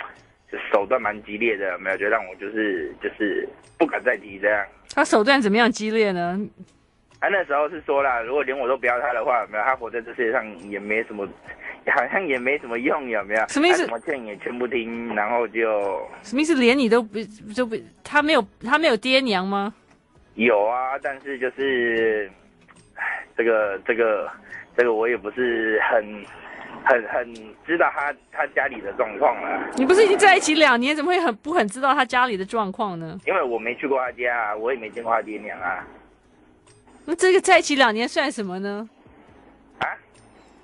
[0.51, 4.65] 就手段蛮激烈的，没有，就让我就是就是不敢再提这样。
[4.93, 6.39] 他手段怎么样激烈呢？
[7.23, 11.25] 他那时候是说啦，如果连我都不要他的话，有没有，他活在这世界上也没什么，
[11.95, 13.47] 好像也没什么用，有没有？
[13.47, 13.85] 什么意思？
[13.85, 16.53] 什么劝也劝不听，然后就什么意思？
[16.53, 17.17] 连你都不
[17.55, 19.73] 就不，他没有他没有爹娘吗？
[20.35, 22.29] 有啊，但是就是，
[22.95, 24.29] 唉，这个这个
[24.75, 26.25] 这个我也不是很
[26.83, 27.33] 很很
[27.65, 29.71] 知道他他家里的状况了。
[29.77, 33.17] 你不是已经在一起两年，怎么会很不很知道他家里的状况呢？
[33.25, 35.87] 因为我没去过他家，我也没见过他爹娘啊。
[37.05, 38.89] 那这个在一起两年算什么呢？
[39.79, 39.87] 啊？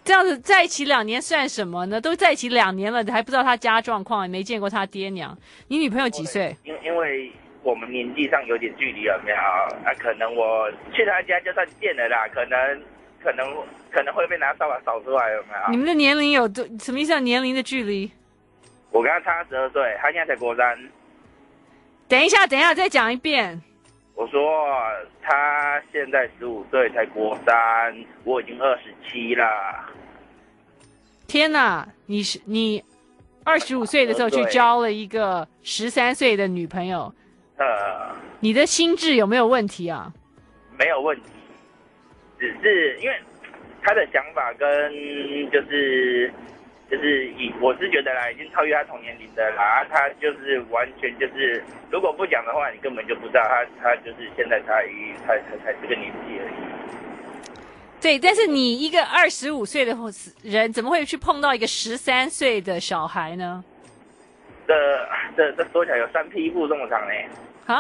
[0.04, 2.00] 这样子在一起两年算什么呢？
[2.00, 5.38] 都在一起两年了，你还不知道他家状况，也没见过他爹娘。
[5.68, 6.56] 你女朋友几岁？
[6.64, 9.38] 因因为我们年纪上有点距离，有没有？
[9.38, 12.82] 啊，可能我去他家就算见了啦，可能
[13.22, 13.46] 可能
[13.92, 15.72] 可能会被拿扫把扫出来，有没有？
[15.72, 16.66] 你们的年龄有多？
[16.80, 17.20] 什么意思？
[17.20, 18.10] 年龄的距离？
[18.92, 20.90] 我跟他差十二岁，他现在才国三。
[22.08, 23.62] 等一下，等一下，再讲一遍。
[24.20, 24.68] 我说
[25.22, 29.46] 他现在十五岁才国三，我已经二十七了。
[31.26, 32.84] 天哪，你是你
[33.46, 37.14] 二十五岁的时候去交了一个十三岁的女朋友？
[37.60, 40.12] 呃，你的心智有没有问题啊？
[40.78, 41.24] 没有问题，
[42.38, 43.18] 只是因为
[43.82, 44.70] 他的想法跟
[45.50, 46.30] 就是。
[46.90, 54.88] 就是以我是觉得啦，已经超越他同年龄的啦，他就是完全就是，如果不讲的话，你根本就不知道他他就是现在才
[55.28, 56.54] 才才才这个年纪而已。
[58.02, 59.96] 对，但是你一个二十五岁的
[60.42, 63.64] 人，怎么会去碰到一个十三岁的小孩呢？
[64.66, 64.74] 这
[65.38, 67.14] 这这说起来有三匹布这么长呢。
[67.68, 67.80] 啊？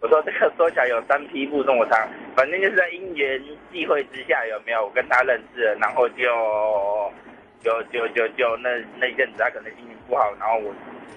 [0.00, 7.12] 我说这个说起来有三匹布这么长，反正就是在因缘际会之下，有没有我跟他认识了，然后就。
[7.62, 10.72] 就就就就那那一阵子，他可能心情不好，然后我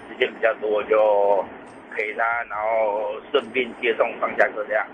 [0.08, 1.44] 时间比较多，就
[1.94, 4.86] 陪他，然后顺便接送上下课这样。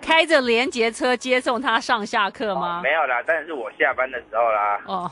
[0.00, 2.78] 开着联结车接送他上下课吗？
[2.78, 4.80] 哦，没有啦，但是我下班的时候啦。
[4.86, 5.10] 哦。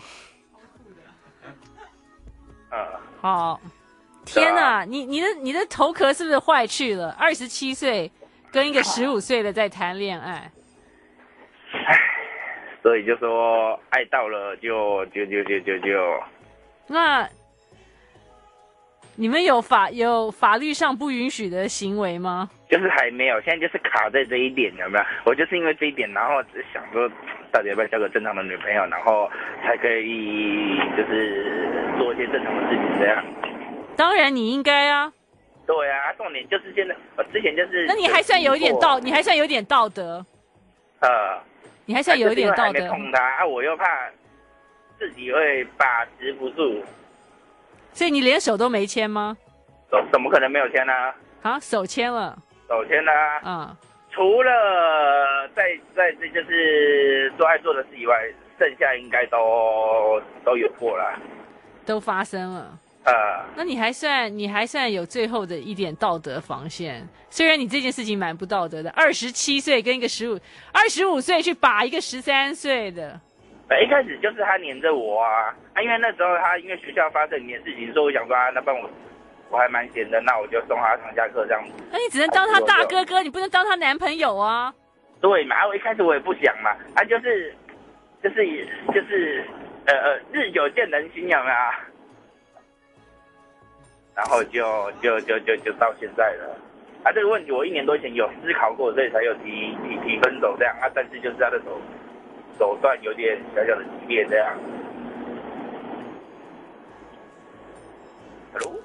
[2.70, 2.78] 嗯。
[3.20, 3.61] 好。
[4.24, 7.14] 天哪，啊，你你的你的头壳是不是坏去了？
[7.18, 8.11] 二十七岁
[8.50, 10.50] 跟一个十五岁的在谈恋爱。
[12.85, 16.23] 所以就说爱到了就就就就就就，
[16.87, 17.27] 那
[19.16, 22.51] 你们有法有法律上不允许的行为吗？
[22.68, 25.05] 就是还没有，现在就是卡在这一点，有没有？
[25.25, 27.09] 我就是因为这一点，然后只想说，
[27.51, 29.31] 到底要不要交个正常的女朋友，然后
[29.62, 33.25] 才可以就是做一些正常的事情这样。
[33.97, 35.11] 当然你应该啊。
[35.66, 37.87] 对啊，重点就是现在，我之前就是。
[37.87, 40.23] 那你还算有一点道，你还算有点道德。
[41.01, 41.40] 呃。
[41.87, 42.62] 你还是要有一点道德。
[42.64, 43.85] 还没碰他啊，我又怕
[44.99, 46.83] 自己会把持不住。
[47.92, 49.37] 所以你连手都没牵吗？
[49.90, 50.92] 手怎么可能没有牵呢？
[51.42, 52.37] 啊，手牵了。
[52.68, 53.12] 手牵了。
[53.44, 53.77] 嗯。
[54.11, 58.14] 除了在在这就是做爱做的事以外，
[58.59, 61.18] 剩下应该都都有过了。
[61.85, 62.79] 都发生了。
[63.04, 63.12] 呃，
[63.54, 70.40] 那你还算你还算有最后的一点道德防线，虽然你这件事情蛮不道德的，二十七岁跟一个十五
[70.72, 73.20] 二十五岁去把一个十三岁的，
[73.82, 78.88] 一开始就是他黏着我啊，啊，因为那时候他因为学校发生一件事情，所以我想说啊，那帮我
[79.50, 81.72] 我还蛮闲的，那我就送他上下课这样子。
[81.92, 84.72] 那你只能当他大哥哥，你不能当他男朋友啊？
[85.20, 87.54] 对嘛，我一开始我也不想嘛，啊，就是
[88.22, 89.44] 就是就是
[89.84, 91.54] 呃呃，日久见人心，有没有？
[94.14, 96.57] 然后就就就就就到现在了，
[97.03, 101.81] 啊，这个问题我一年多前有思考过，所以才有提提提分手这样啊，但是就是他的手
[102.57, 104.55] 手段有点小小的激烈这样。
[108.53, 108.79] Hello？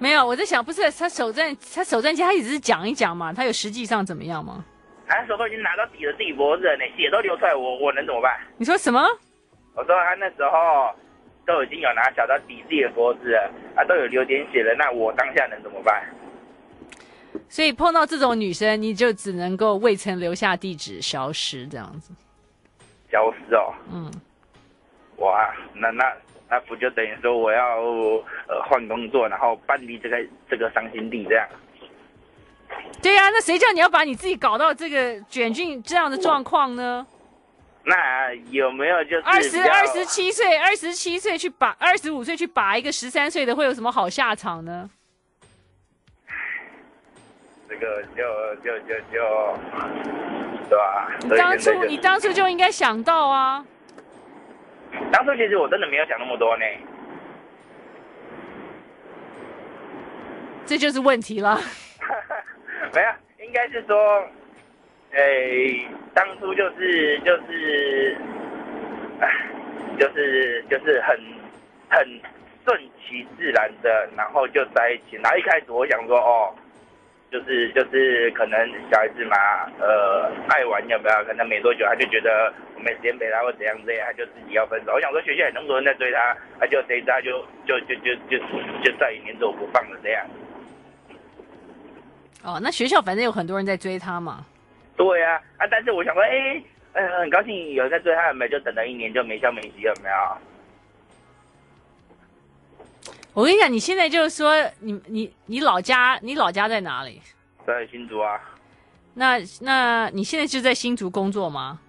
[0.00, 4.64] 没有，我在想，不是他手段，他手段其实他一直是讲一讲嘛，他有实际上怎么样吗？
[5.06, 8.36] 他手都已经拿到底了自己脖子了，血都流出来，我我能怎么办？
[8.56, 9.00] 你说什么？
[9.76, 10.92] 我说他那时候。
[11.46, 16.02] 都已经有拿小刀抵自己的脖子了，啊，都有流点血了，那我当下能怎么办？
[17.48, 22.12] 所以碰到这种女生，你就只能够未曾留下地址消失这样子。
[23.10, 23.74] 消失哦。
[23.92, 24.10] 嗯。
[25.16, 26.04] 哇，那那
[26.48, 27.80] 那不就等于说我要
[28.48, 30.16] 呃换工作，然后搬离这个
[30.48, 31.48] 这个伤心地这样？
[33.02, 37.06] 对呀、啊，那谁叫你要把你自己搞到这个卷进这样的状况呢？
[37.84, 44.88] 那有没有就是二十二十七岁，二十七岁去把二十五岁去把一个十三岁的，会有什么好下场呢？
[47.68, 49.58] 这个就就就就，
[50.68, 51.10] 对吧？
[51.22, 53.64] 你当初你当初就应该想到啊。
[55.10, 56.64] 当初其实我真的没有想那么多呢。
[60.64, 61.60] 这就是问题了。
[62.94, 64.24] 没有，应该是说。
[65.14, 65.20] 哎、
[66.14, 68.16] 当初就是就是，
[69.20, 69.28] 哎，
[69.98, 71.14] 就是就是很
[71.90, 72.20] 很
[72.64, 75.16] 顺其自然的，然后就在一起。
[75.22, 76.54] 然后一开始我想说，哦，
[77.30, 78.58] 就是就是可能
[78.90, 79.36] 小孩子嘛，
[79.78, 81.24] 呃，爱玩有没有？
[81.26, 84.92] 可能没多久他就觉得我没时间陪他或怎样这样，他就自己要分手。
[84.94, 88.38] 我想说学校也那么多人在追他，他就谁知道就就就就就
[88.82, 90.26] 就再也黏着我不放了这样。
[92.42, 94.46] 哦，那学校反正有很多人在追他嘛。
[95.02, 95.66] 对呀、啊，啊！
[95.68, 96.62] 但是我想说，哎，
[96.92, 98.50] 嗯，很高兴有在追他，有没有？
[98.52, 100.14] 就等了一年就没消没息，有没有？
[103.34, 107.20] 我跟你讲，你现在就是说，你你你老家，你老家在哪里？
[107.66, 108.40] 在新竹啊。
[109.14, 111.80] 那那你现在就在新竹工作吗？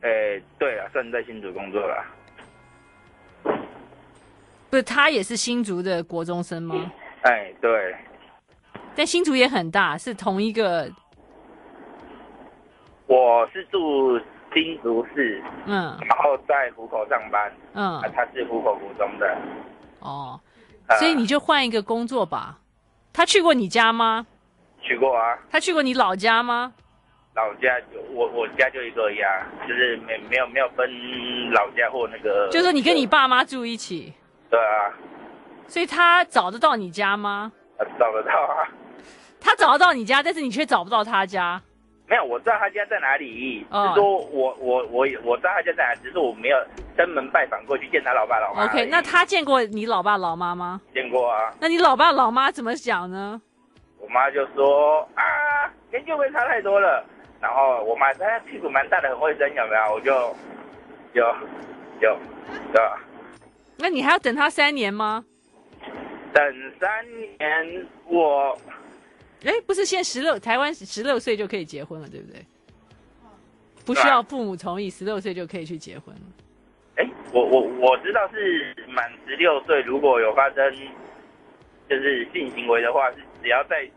[0.00, 2.04] 哎，对啊，算在新竹工作了。
[4.70, 6.90] 不是，他也是新竹的国中生吗？
[7.20, 7.94] 哎，对。
[8.96, 10.90] 但新竹也很大，是同一个。
[13.10, 14.16] 我是住
[14.54, 19.36] 新竹市，嗯，然后在虎口上班，嗯，啊、他是虎口国中的，
[19.98, 20.38] 哦，
[21.00, 22.58] 所以你就换一个工作吧。
[23.12, 24.24] 他去过你家吗？
[24.80, 25.36] 去过啊。
[25.50, 26.72] 他去过你老家吗？
[27.34, 30.88] 老家就我我家就一个呀，就是没没有没有分
[31.50, 32.48] 老家或那个。
[32.48, 34.12] 就是说你跟你爸妈住一起。
[34.48, 34.94] 对啊。
[35.66, 37.50] 所以他找得到你家吗？
[37.76, 38.70] 他找得到啊。
[39.40, 41.60] 他找得到你家，但是你却找不到他家。
[42.10, 43.64] 没有，我知道他家在哪里。
[43.70, 46.56] 哦、是说我我我我知道他家在哪里，只是我没有
[46.96, 48.64] 登门拜访过去见他老爸老妈。
[48.64, 50.80] OK，那他见过你老爸老妈吗？
[50.92, 51.54] 见过啊。
[51.60, 53.40] 那你老爸老妈怎么讲呢？
[54.00, 55.22] 我妈就说啊，
[55.92, 57.04] 年纪会差太多了。
[57.40, 59.94] 然后我妈她屁股蛮大的，很会生，有没有？
[59.94, 60.12] 我就
[61.12, 61.24] 有
[62.00, 62.18] 有
[62.72, 62.98] 对吧？
[63.78, 65.24] 那你还要等他三年吗？
[66.32, 66.90] 等三
[67.38, 68.58] 年我。
[69.44, 72.44] 哎，不是，现在十六，台湾十六岁就可以结婚了，对不对？
[73.86, 76.20] 不需要父母同意，十六岁就可以去结婚了。
[76.96, 80.72] 哎，我我我知道是满十六岁，如果有发生
[81.88, 83.88] 就是性行为的话，是只要在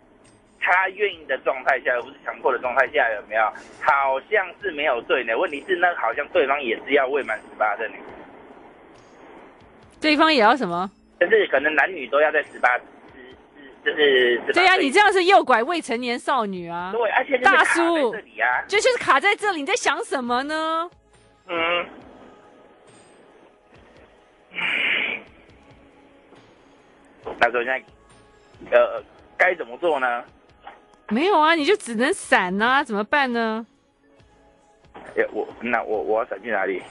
[0.62, 3.44] 他愿意的状态下，而不是强迫的状态下，有没有？
[3.82, 5.38] 好像是没有罪呢。
[5.38, 7.96] 问题是，那好像对方也是要未满十八的呢。
[10.00, 10.90] 对方也要什么？
[11.20, 12.80] 就是可能男女都要在十八。
[13.84, 16.91] 就是对呀、啊，你这样是诱拐未成年少女啊！
[16.93, 20.89] 对，而且大叔，啊，就就是卡在这里，你在想什么呢？
[21.48, 21.86] 嗯，
[27.39, 27.84] 那说现在
[28.72, 29.04] 呃
[29.36, 30.24] 该怎么做呢？
[31.10, 33.65] 没有啊，你就只能闪啊，怎么办呢？
[35.17, 36.82] 哎，我那我我要闪去哪里？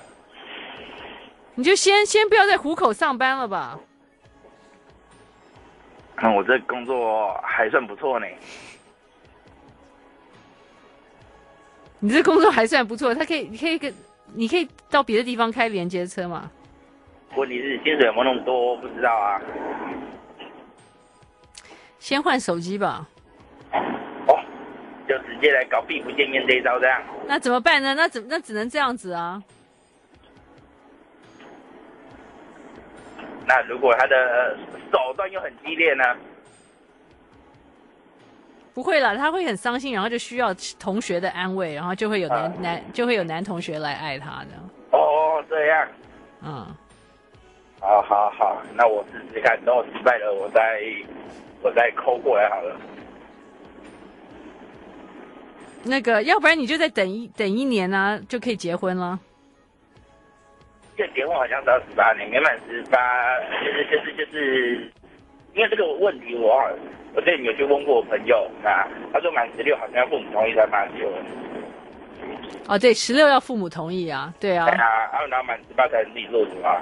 [1.55, 3.81] 你就先先不要在虎口上班了吧。
[6.23, 8.27] 那我这工作还算不错呢。
[11.99, 13.93] 你这工作还算不错，他可以，你可以跟，
[14.33, 16.49] 你可以到别的地方开连接车吗？
[17.35, 18.77] 问题是薪水有没有那么多？
[18.77, 19.41] 不知道啊。
[21.99, 23.09] 先换手机吧。
[23.73, 24.39] 哦，
[25.09, 27.03] 就直接来搞避不见面这一招这样。
[27.27, 27.95] 那怎么办呢？
[27.95, 29.43] 那怎那只能这样子啊。
[33.47, 34.57] 那如果他的
[34.91, 36.05] 手段又很激烈呢？
[38.75, 44.97] 不会了，他会很伤心，然后就需要同学的安慰，然后就会有男、啊、男就会有男同学来爱他的。
[44.97, 45.89] 哦，这样。
[46.43, 46.67] 嗯。
[47.81, 50.81] 好好好，那我试试看，等我失败了，我再
[51.63, 52.77] 我再抠过来好了。
[55.83, 59.19] 那个，要不然你就再等一等一年啊，就可以结婚了。
[60.97, 62.99] 这结婚好像是要十八年，没满十八，
[63.65, 64.91] 就是就是就是，
[65.55, 66.71] 因为这个问题我，我
[67.15, 71.15] 我之前有去问过我朋友啊，他说满十六好像要父母同意才办结婚。
[72.69, 74.67] 哦，对，十六要父母同意啊，对啊。
[74.67, 76.81] 对啊，然后满十八才能自己做主啊。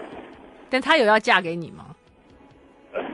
[0.68, 1.86] 但他有要嫁给你吗？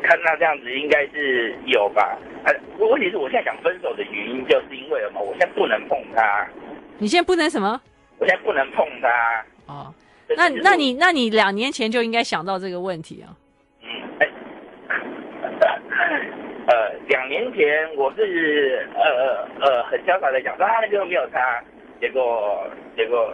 [0.03, 2.19] 看他这样子应该是有吧。
[2.45, 5.21] 啊，问题是我现在想分手的原因就是因为什么？
[5.21, 6.47] 我现在不能碰他。
[6.99, 7.79] 你现在不能什么？
[8.19, 9.45] 我现在不能碰他。
[9.67, 9.95] 哦。
[10.35, 13.31] 那那你那你两年前就应该想到这个问题啊。
[13.83, 14.29] 嗯， 哎，
[16.69, 21.63] 呃，两年前我是呃呃很潇洒的讲说啊那个没有差，
[22.01, 22.67] 结果
[22.97, 23.33] 结果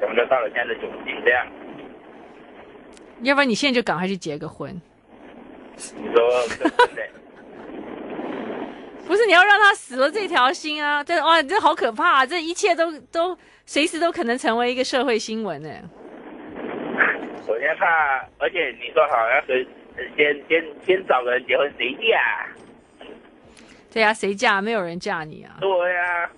[0.00, 1.46] 怎么就到了现在的窘境这样。
[3.22, 4.70] 要不然你现在就赶快去结个婚。
[5.96, 6.46] 你说
[6.94, 7.08] 对。
[9.04, 11.02] 不是你要让他死了这条心啊！
[11.02, 12.26] 这哇，这好可怕啊！
[12.26, 13.36] 这一切都都
[13.66, 15.68] 随时都可能成为一个社会新闻呢。
[17.46, 19.66] 首先怕，而且你说好要先
[20.16, 22.46] 先先先找个人结婚，谁嫁？
[23.92, 24.60] 对啊，谁嫁？
[24.62, 25.56] 没有人嫁你啊！
[25.60, 26.30] 对呀、啊。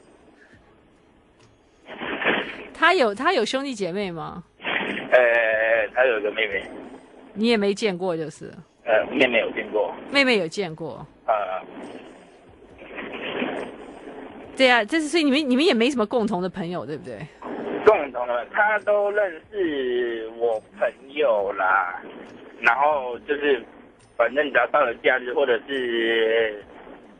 [2.72, 4.42] 他有他有兄弟姐妹吗？
[5.12, 6.64] 呃，他有一个妹妹。
[7.32, 8.52] 你也没见过就是？
[8.84, 9.94] 呃，妹妹有见过。
[10.10, 11.06] 妹妹有见过。
[11.26, 11.34] 呃。
[14.56, 17.18] 对啊，这是所以你们你们也没什么共同的朋友，对不对？
[17.84, 22.00] 共同的，他都认识我朋友啦。
[22.60, 23.62] 然后就是，
[24.16, 26.64] 反正只要到了假日，或者是，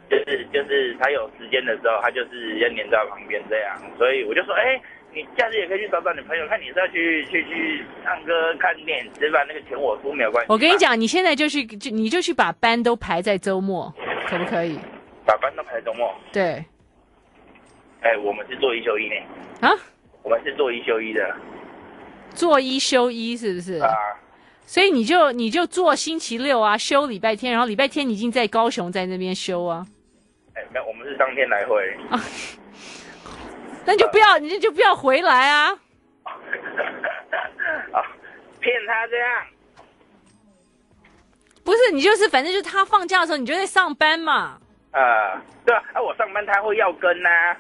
[0.09, 3.77] 就是就是他有时间的时候，他就是要黏在旁边这样。
[3.99, 4.81] 所以我就说，哎，
[5.13, 10.53] 你假日也可以去找找你朋友，看你是要去去去唱歌、看电影、吃饭，那个钱我出没有关系。
[10.53, 13.93] 我跟你讲，你现在就去就你就去把班都排在周末，
[14.27, 14.79] 可不可以？
[15.27, 16.15] 把班都排在周末。
[16.33, 16.65] 对。
[18.01, 19.15] 哎，我们是做一休一呢。
[19.61, 19.71] 啊？
[20.25, 21.37] 我们是做一休一的。
[22.35, 23.75] 做一休一是不是？
[23.79, 23.89] 啊。
[24.67, 29.87] 所以你就你就做星期六啊，休礼拜天，然后礼拜天你已经在高雄在那边休啊。
[30.55, 31.97] 哎，没有，我们是当天来回。
[32.11, 32.19] 啊。
[33.85, 35.71] 那就不要，你就不要回来啊。
[37.93, 38.01] 啊，
[38.59, 39.47] 骗他这样。
[41.63, 44.59] 不是，你就是反正就是他放假的时候，你就在上班嘛。
[44.93, 47.57] 呃，对啊，啊，我上班他会要跟呐、啊。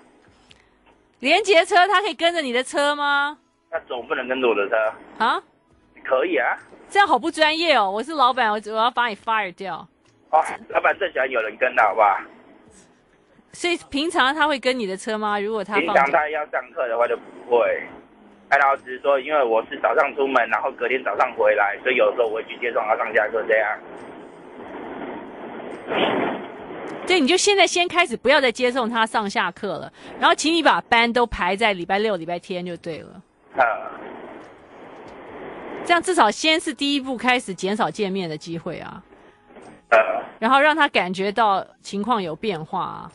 [1.24, 3.38] 连接车他可以跟着你的车吗？
[3.70, 4.76] 他总不能跟着我的车
[5.16, 5.42] 啊？
[6.04, 6.54] 可以啊。
[6.90, 7.90] 这样好不专业哦！
[7.90, 9.76] 我是老板，我我要把你 fire 掉。
[10.28, 12.18] 哦，老板最喜欢有人跟的，好不好？
[13.52, 15.40] 所以平常他会跟你的车吗？
[15.40, 17.82] 如果他平常他要上课的话就不会。
[18.50, 23.78] 哎，老师说，因为我是早上出门，然后隔天早上回来，所以有时候我会去接送他上下课这样。
[27.06, 29.92] 对，你就现在先开始，不要再接送他上下课了。
[30.18, 33.22] 然后，请你把班都排在礼拜六、礼拜天就对了。
[33.56, 33.60] 啊，
[35.84, 39.02] 这样至少先是第一步，开始减少见面的机会啊。
[39.90, 39.96] 啊，
[40.38, 43.12] 然后让他感觉到情况有变化啊。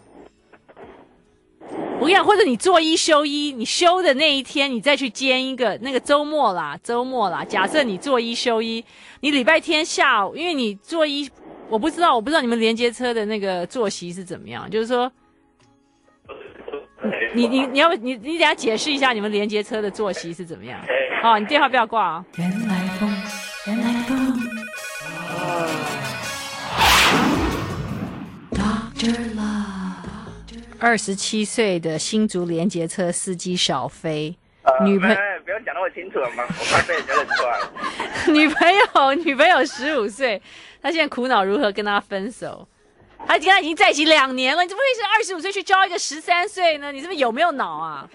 [2.00, 7.44] 我跟你讲，或者你做一休一，你休的那一天，你再去兼一个那个周末啦，周末啦。
[7.44, 8.86] 假设你做一休一，
[9.22, 11.28] 你礼拜天下午，因为你做一。
[11.70, 14.68] 我不知道，我不知道你们连接车的那个作息是怎么样。
[14.70, 15.12] 就是说，
[17.34, 20.80] 你你你要不你你等下解释一下你们连接车的作息是怎么样？
[21.22, 22.26] 好，你电话不要挂啊。
[22.38, 23.10] 原来风，
[23.68, 24.18] 原来风。
[28.52, 30.10] Doctor Love，
[30.80, 34.36] 二十七岁的新竹连接车司机小飞，
[34.84, 35.16] 女朋友
[35.46, 36.44] 不要讲那么清楚了吗？
[36.48, 37.60] 我怕被人家认出来。
[38.34, 40.42] 女朋友，女朋友十五岁。
[40.82, 42.68] 他现在苦恼如何跟他分手，
[43.28, 46.92] 他跟他已经在一起两年了，你怎么会是二十五岁去交一个十三岁呢？
[46.92, 48.10] 你是不是有没有脑啊？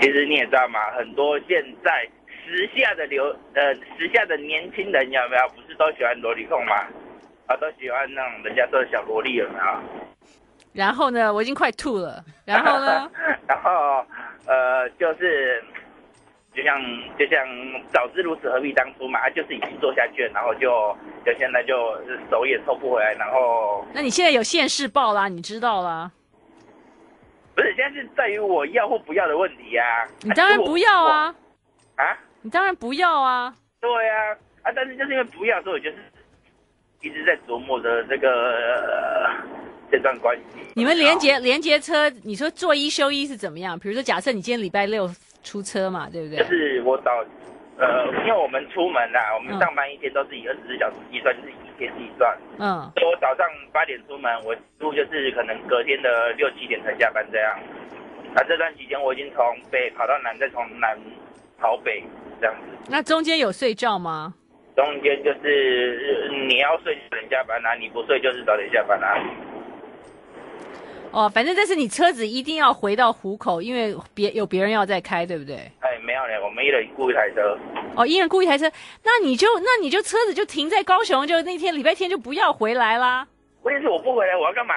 [0.00, 2.06] 其实你也知道嘛，很多现在
[2.44, 6.74] 时下的流呃时下的年轻人有没有不是都喜欢萝莉控吗？
[7.46, 9.64] 啊，都喜欢那种人家说的小萝莉有没有？
[10.74, 12.22] 然后呢，我已经快吐了。
[12.44, 13.10] 然后呢？
[13.48, 14.04] 然后
[14.46, 15.62] 呃就是。
[16.54, 16.78] 就像
[17.18, 17.38] 就像
[17.90, 20.94] 早知如此何必当初嘛，他就是已经做下去了，然后就
[21.24, 21.98] 就现在就
[22.30, 23.82] 手也抽不回来，然后。
[23.94, 26.10] 那你现在有现世报啦，你知道啦？
[27.54, 30.08] 不是，现在是在于我要或不要的问题呀、啊。
[30.20, 31.34] 你当然不要啊！
[31.96, 32.18] 啊？
[32.42, 33.54] 你当然不要啊！
[33.80, 34.14] 对呀、
[34.62, 35.96] 啊，啊，但是就是因为不要，所以我就是
[37.00, 39.30] 一直在琢磨着这个、呃、
[39.90, 40.60] 这段关系。
[40.74, 43.78] 你们连接连接车，你说做一休一是怎么样？
[43.78, 45.08] 比如说，假设你今天礼拜六。
[45.42, 46.38] 出车嘛，对不对？
[46.38, 47.24] 就是我早，
[47.78, 52.36] 呃，因为我们出门啊，我们上班一天都是以二十四小时计算，就是以一天计算。
[52.58, 52.90] 嗯。
[52.94, 57.58] 所以我早上八点出门，我路就是可能隔天的六七点才下班这样。
[58.34, 60.96] 那这段期间我已经从北跑到南，再从南
[61.58, 62.02] 跑北
[62.40, 62.90] 这样子。
[62.90, 64.32] 那中间有睡觉吗？
[64.74, 69.12] 中间就是你要睡就等下班啊，你不睡就是早点下班啊。
[71.12, 75.56] 哦，反正这是你车子一定要回到虎口，因为别有别人要再开，对不对？
[75.80, 77.56] 哎，没有嘞，我们一人雇一台车。
[77.94, 78.70] 哦，一人雇一台车，
[79.04, 83.26] 那你就那你就车子就停在高雄，就那天礼拜天就不要回来啦。
[83.62, 84.74] 问题是我不回来，我要干嘛？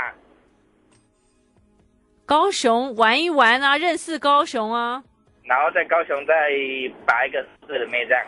[2.26, 5.02] 高雄玩一玩啊，认识高雄啊。
[5.44, 6.34] 然后在高雄再
[7.06, 8.26] 把一个四岁的妹这样。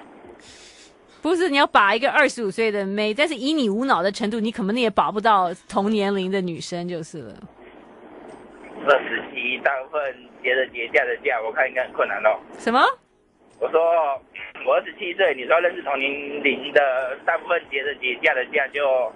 [1.21, 7.35] 不是，你要把一个二十五岁的妹，但是以你无脑的程度，你可能也把不到同年龄的女生就是了。
[8.87, 12.39] 二十七，大部分节的节假的假，我看应该很困难哦。
[12.57, 12.79] 什么？
[13.59, 13.81] 我说
[14.65, 16.11] 我二十七岁，你说认识同年
[16.43, 19.11] 龄的，大部分节的节假的假，就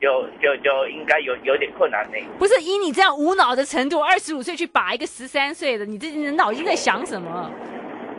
[0.00, 2.18] 就就就应该有有点困难呢。
[2.38, 7.50] 不是以你这样无脑的程度，二十五岁去把一个十三岁的，你这人脑筋在想什么？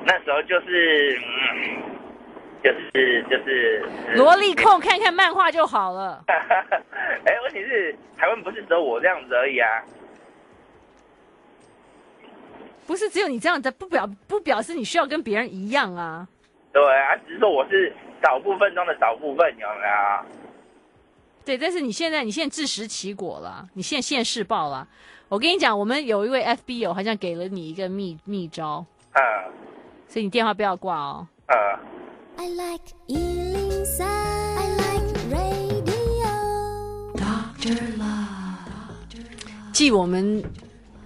[0.05, 1.19] 那时候就是。
[1.19, 1.89] 嗯
[2.61, 3.85] 就是就是
[4.15, 6.21] 萝莉控，看看漫画就好了。
[6.27, 9.69] 哎、欸，问题是台湾不是只有我这样子而已啊？
[12.89, 16.27] 不是只有你这样的，不表不表示你需要跟别人一样啊。
[16.73, 20.25] 对啊，只是说我是少部分中的少部分，有没有？
[21.45, 24.87] 对，但是你现在你现在自食其果了，你现在现世报了。
[25.27, 28.83] 我跟你讲，我们有一位 FB 友好像给了你一个秘秘招，
[29.13, 29.21] 嗯，
[30.07, 31.55] 所以你电话不要挂哦，嗯。
[32.39, 35.93] I like 103, I like radio.
[37.13, 39.19] Doctor Love。
[39.71, 40.43] 继我们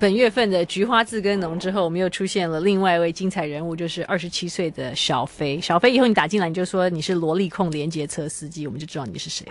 [0.03, 5.61] 本月份的菊花自耕农之后，我们又出现了另外一位精彩人物，就是二十七岁的小飞。
[5.61, 9.47] 小飞，以后你打进来你就说你是萝莉控连接车司机，我们就知道你是谁。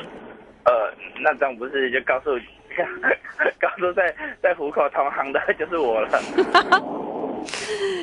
[0.65, 0.73] 呃，
[1.23, 2.33] 那这样不是就告诉
[3.59, 6.21] 告诉在在虎口同行的就是我了？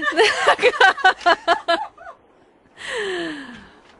[0.18, 0.68] 那个。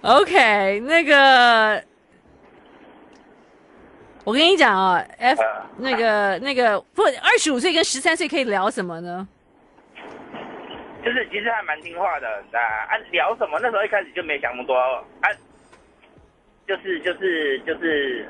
[0.02, 1.84] OK，那个，
[4.30, 5.42] 我跟你讲啊，F
[5.80, 9.28] 那个那个不，二十五岁跟十三岁可以聊什么呢？
[11.04, 13.58] 就是其实还蛮听话的，啊，聊什么？
[13.60, 15.34] 那时候一开始就没想那么多，啊，
[16.68, 18.24] 就是就是就是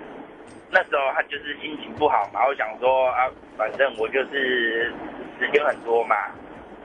[0.72, 3.28] 那时候他就是心情不好嘛，我想说啊，
[3.58, 4.93] 反正我就是
[5.38, 6.16] 时间很多嘛。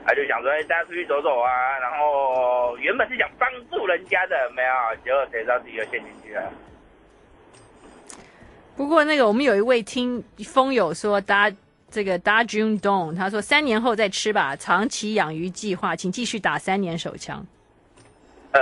[0.05, 6.51] 他就想说，哎，大家出去走走啊，然后原本是想帮助人家的，没有，结果谁知道自己又陷进去了。
[8.75, 11.49] 不过那个，我们有一位听风友说，搭
[11.89, 17.45] 这个大 June Dong，他说三年后再吃吧，长期养鱼计划，请继续打三年手枪。
[18.51, 18.59] 呃，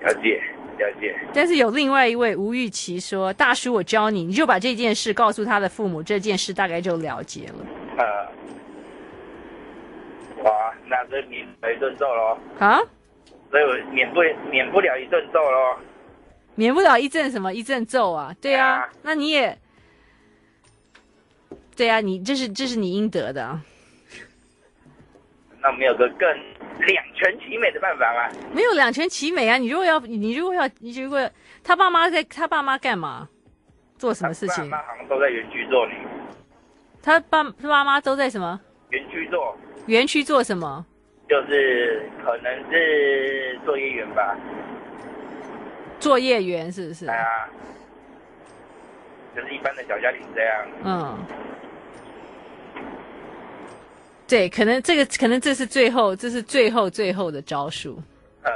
[0.00, 0.42] 了解
[0.78, 1.16] 了解。
[1.32, 7.54] 但是有另外一位吴玉琪说，大叔我教你，你就把这件事告诉他的父母，这件事大概就了结了。
[7.96, 8.04] 呃，
[10.44, 12.38] 哇，那这免了一顿揍喽！
[12.58, 12.78] 啊，
[13.50, 15.76] 所以我免不免不了一顿揍喽，
[16.58, 18.34] 免不了一阵什么一阵揍啊？
[18.40, 19.56] 对啊，啊那你也，
[21.76, 23.62] 对啊，你这是这是你应得的啊。
[25.62, 26.28] 那没有个更
[26.84, 28.28] 两全其美的办法吗？
[28.52, 29.56] 没有两全其美啊！
[29.56, 31.30] 你如果要，你如果要，你如果
[31.62, 33.28] 他爸妈在，他爸妈干嘛？
[33.96, 34.68] 做什么事情？
[34.68, 35.92] 他爸妈好像都在园区做你。
[37.00, 39.56] 他爸他爸妈都在什么园区做？
[39.86, 40.84] 园区做什么？
[41.28, 44.36] 就是可能是作业员吧。
[46.00, 47.06] 作业员是不是？
[47.06, 47.48] 对啊，
[49.34, 50.66] 就是一般的小家庭这样。
[50.84, 51.18] 嗯。
[54.26, 57.98] 对，可能这个可能这是最后，这是最后最后的招数。
[58.42, 58.50] 呃。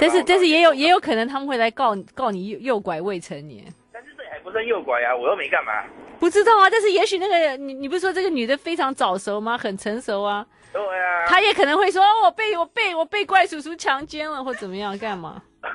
[0.00, 3.64] 但是但是也有也有可能他们会来告告你诱拐未成年。
[3.92, 5.84] 但是这还不算诱拐呀，我又没干嘛。
[6.18, 9.56] 不知道啊，但是也许那个你你不是说这个女的非常早熟吗？
[9.58, 10.46] 很成熟啊。
[10.74, 11.24] 对啊。
[11.26, 15.42] 他也可能会说，我被我被我被怪叔叔强奸了，或怎么样，干嘛？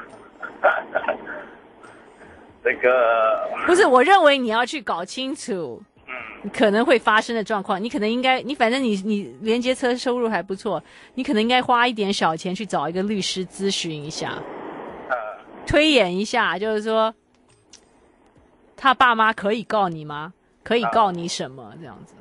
[2.62, 6.14] 这个不是，我认为你要去搞清楚，嗯，
[6.54, 7.84] 可能会发生的状况。
[7.84, 10.84] 你可能应该，你反正你你连接车收入还不错，
[11.16, 14.34] 你可能应该花一点小钱去找一个律师咨询一下，
[15.10, 15.16] 呃，
[15.66, 17.12] 推演一下，就是说。
[18.82, 20.32] 他爸妈可以告你吗？
[20.64, 21.74] 可以告你什么？
[21.82, 22.14] 这样子？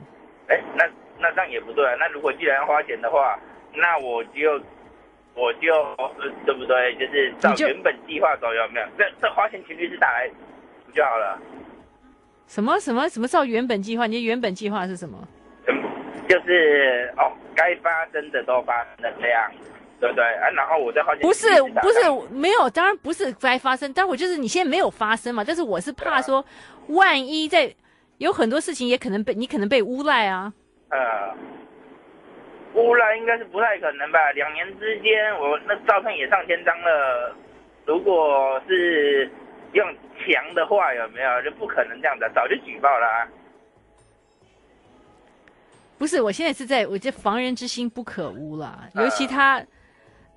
[0.48, 0.84] 哎、欸，那
[1.20, 1.94] 那这样也不对啊。
[1.98, 3.38] 那如果既然要花钱的话，
[3.74, 4.60] 那我就
[5.34, 5.68] 我就
[6.44, 6.94] 对不对？
[6.94, 8.86] 就是照原本计划走，有没有？
[8.96, 10.30] 这这花钱频率是打来
[10.86, 11.38] 不就好了？
[12.46, 14.06] 什么什么什么照原本计划？
[14.06, 15.18] 你的原本计划是什么？
[15.66, 15.74] 嗯，
[16.28, 19.50] 就是哦，该发生的都发生了这样。
[20.00, 20.24] 对不对？
[20.24, 21.22] 啊，然后我再花钱。
[21.22, 21.48] 不是
[21.82, 21.98] 不是
[22.30, 23.92] 没有，当然不是该发生。
[23.92, 26.44] 但我就是你现在没有发生嘛，但是我是怕说，
[26.86, 27.74] 万一在
[28.18, 30.52] 有很多事情也可能被你可能被诬赖啊。
[30.90, 31.34] 呃，
[32.74, 34.30] 污染应该是不太可能吧？
[34.32, 37.34] 两年之间，我那照片也上千张了。
[37.84, 39.30] 如果是
[39.72, 39.86] 用
[40.18, 43.28] 强的话，有没有就不可能这样的，早就举报了啊。
[45.98, 49.64] 不是，我现在是在我这防人之心不可无了，尤其他。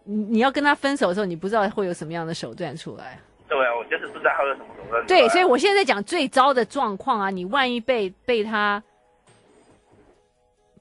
[0.04, 3.20] 你你要跟他分手的时候，你不知道会有什么样的手段出来。
[3.48, 5.06] 对啊，我就是不知道会有什么手段。
[5.06, 7.30] 对，所以我现在在讲最糟的状况啊！
[7.30, 8.82] 你万一被被他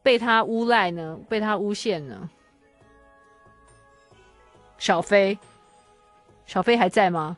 [0.02, 1.18] 被他诬赖呢？
[1.28, 2.28] 被他诬陷呢？
[4.78, 5.38] 小飞，
[6.46, 7.36] 小飞还在吗？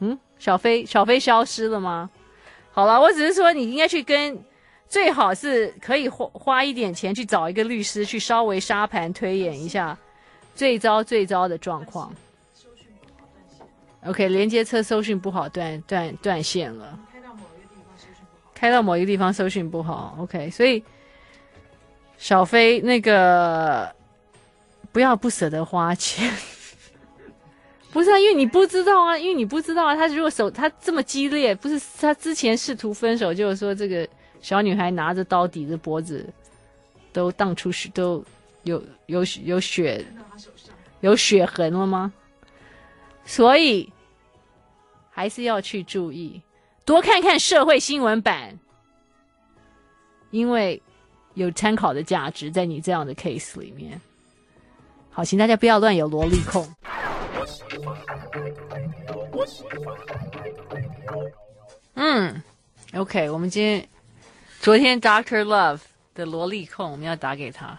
[0.00, 2.10] 嗯，小飞，小飞消失了吗？
[2.72, 4.38] 好了，我只是说你应该去跟，
[4.86, 9.96] 最好是可以花花一点钱去找一个律师去稍微沙盘推演一下
[10.54, 12.14] 最糟最糟的状况。
[14.04, 16.98] OK，连接车搜讯不好，断断断线了。
[18.54, 20.82] 开到某一个地方收讯不好，OK，所以
[22.18, 23.94] 小飞那个
[24.90, 26.30] 不要不舍得花钱，
[27.92, 34.06] 不是啊，因为你不知道啊，因为你不知道啊，他如果手他这么激烈，不是他之前试图分手，就是说这个
[34.42, 36.28] 小女孩拿着刀抵着脖子，
[37.12, 38.22] 都荡出血，都
[38.64, 40.04] 有有有血
[41.00, 42.12] 有血痕了吗？
[43.24, 43.92] 所以
[45.10, 46.42] 还是要去注意。
[46.84, 48.58] 多看看社会新闻版，
[50.30, 50.82] 因为
[51.38, 53.98] 有参考的价值，在你这样的 case 里面。
[55.10, 56.68] 好，请大家不要乱有萝莉控。
[61.94, 62.42] 嗯
[62.94, 63.88] ，OK，我们今天
[64.60, 65.80] 昨天 Doctor Love
[66.12, 67.78] 的萝莉控，我们要打给他。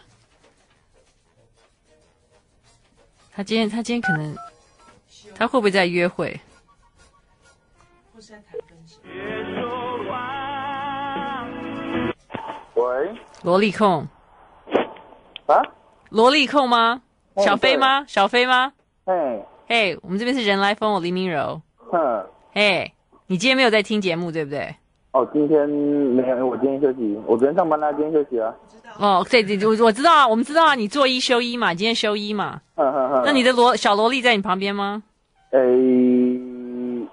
[3.32, 4.36] 他今天他今天可能，
[5.36, 6.40] 他会不会在约会？
[13.44, 14.08] 萝莉控
[15.46, 15.62] 啊？
[16.10, 17.02] 萝莉控吗？
[17.38, 18.04] 小飞吗？
[18.08, 18.74] 小飞吗？
[19.06, 21.62] 嘿，嘿，我们这边是人来疯，我黎明柔。
[21.90, 22.94] 哼，嘿，
[23.28, 24.76] 你今天没有在听节目，对不对？
[25.12, 27.18] 哦，今天没有，我今天休息。
[27.26, 28.54] 我昨天上班啦，今天休息啊。
[28.98, 32.60] 哦，对对，我我知道啊，我们知道啊，你做一休一嘛，今天休一嘛。
[32.76, 33.24] 哼哼哼。
[33.26, 35.02] 那你的萝小萝莉在你旁边吗？
[35.52, 35.60] 诶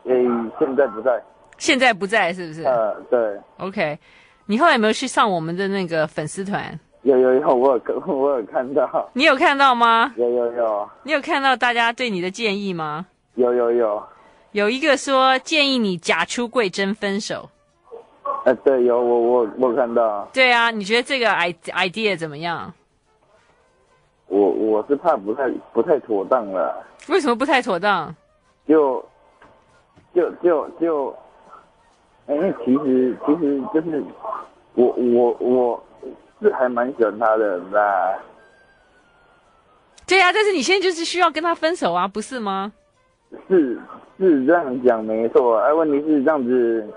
[0.04, 0.26] 诶，
[0.58, 1.22] 现在不在。
[1.58, 2.64] 现在不在，是不是？
[2.64, 3.40] 呃，对。
[3.58, 3.98] OK。
[4.46, 6.78] 你后来有没有去上我们的那个粉丝团？
[7.02, 9.10] 有有有，我有 我有看到。
[9.12, 10.12] 你有看到吗？
[10.16, 10.88] 有有有。
[11.02, 13.06] 你有看到大家对你的建议吗？
[13.34, 14.02] 有有有。
[14.52, 17.48] 有一个说建议你假出柜真分手。
[18.44, 20.28] 呃，对，有我我我有看到。
[20.32, 22.72] 对啊，你觉得这个 idea 怎么样？
[24.28, 26.84] 我我是怕不太不太妥当了。
[27.08, 28.14] 为什么不太妥当？
[28.68, 29.04] 就
[30.14, 31.16] 就就就。
[32.26, 34.02] 哎，因为其实其实就是
[34.74, 35.84] 我我我
[36.40, 38.18] 是还蛮喜欢他的，啦
[40.06, 42.72] 对呀、啊，但是你现在就是需要跟他分手啊，不是吗？
[43.48, 43.78] 是
[44.18, 46.88] 是这样讲没错，哎，问题是这样子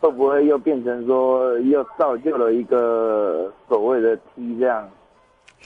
[0.00, 4.88] 会不会又变成说又造就了一个所谓的 T 这样？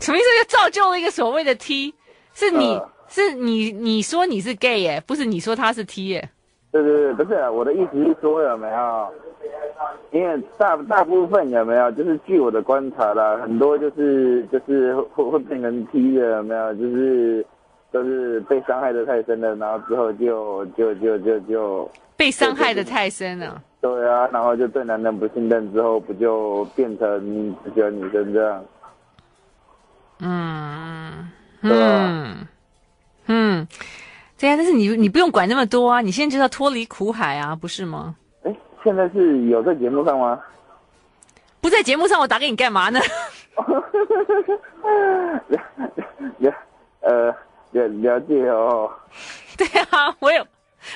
[0.00, 0.26] 什么意思？
[0.38, 1.94] 又造就了一个所谓的 T？
[2.34, 6.30] 是你、呃、是你你说你是 gay 耶，不是你说他是 T 耶？
[6.70, 9.08] 对对对，不是我的意思是说有没有？
[10.10, 11.90] 因为大大部分有没有？
[11.92, 16.74] 就是据我的观察啦，很多就是就是会会变成 T 的有没有？
[16.74, 17.46] 就是
[17.90, 23.62] 都是被伤害的太深了，然后之后就就就就就被伤害的太深了。
[23.80, 28.64] 对啊，然后就对男人不信任，之后不就变成只喜欢女生这样？
[30.20, 31.30] 嗯，
[31.62, 31.70] 对？
[33.26, 33.66] 嗯。
[34.38, 38.14] 对啊，但是你你不用管那么多啊，你现在就要脱离苦海啊，不是吗？
[38.44, 40.40] 哎，现在是有在节目上吗？
[41.60, 43.00] 不在节目上，我打给你干嘛呢？
[45.48, 45.60] 了
[46.38, 46.54] 了
[47.00, 47.34] 呃
[47.72, 48.88] 了了解哦。
[49.56, 50.46] 对啊，我有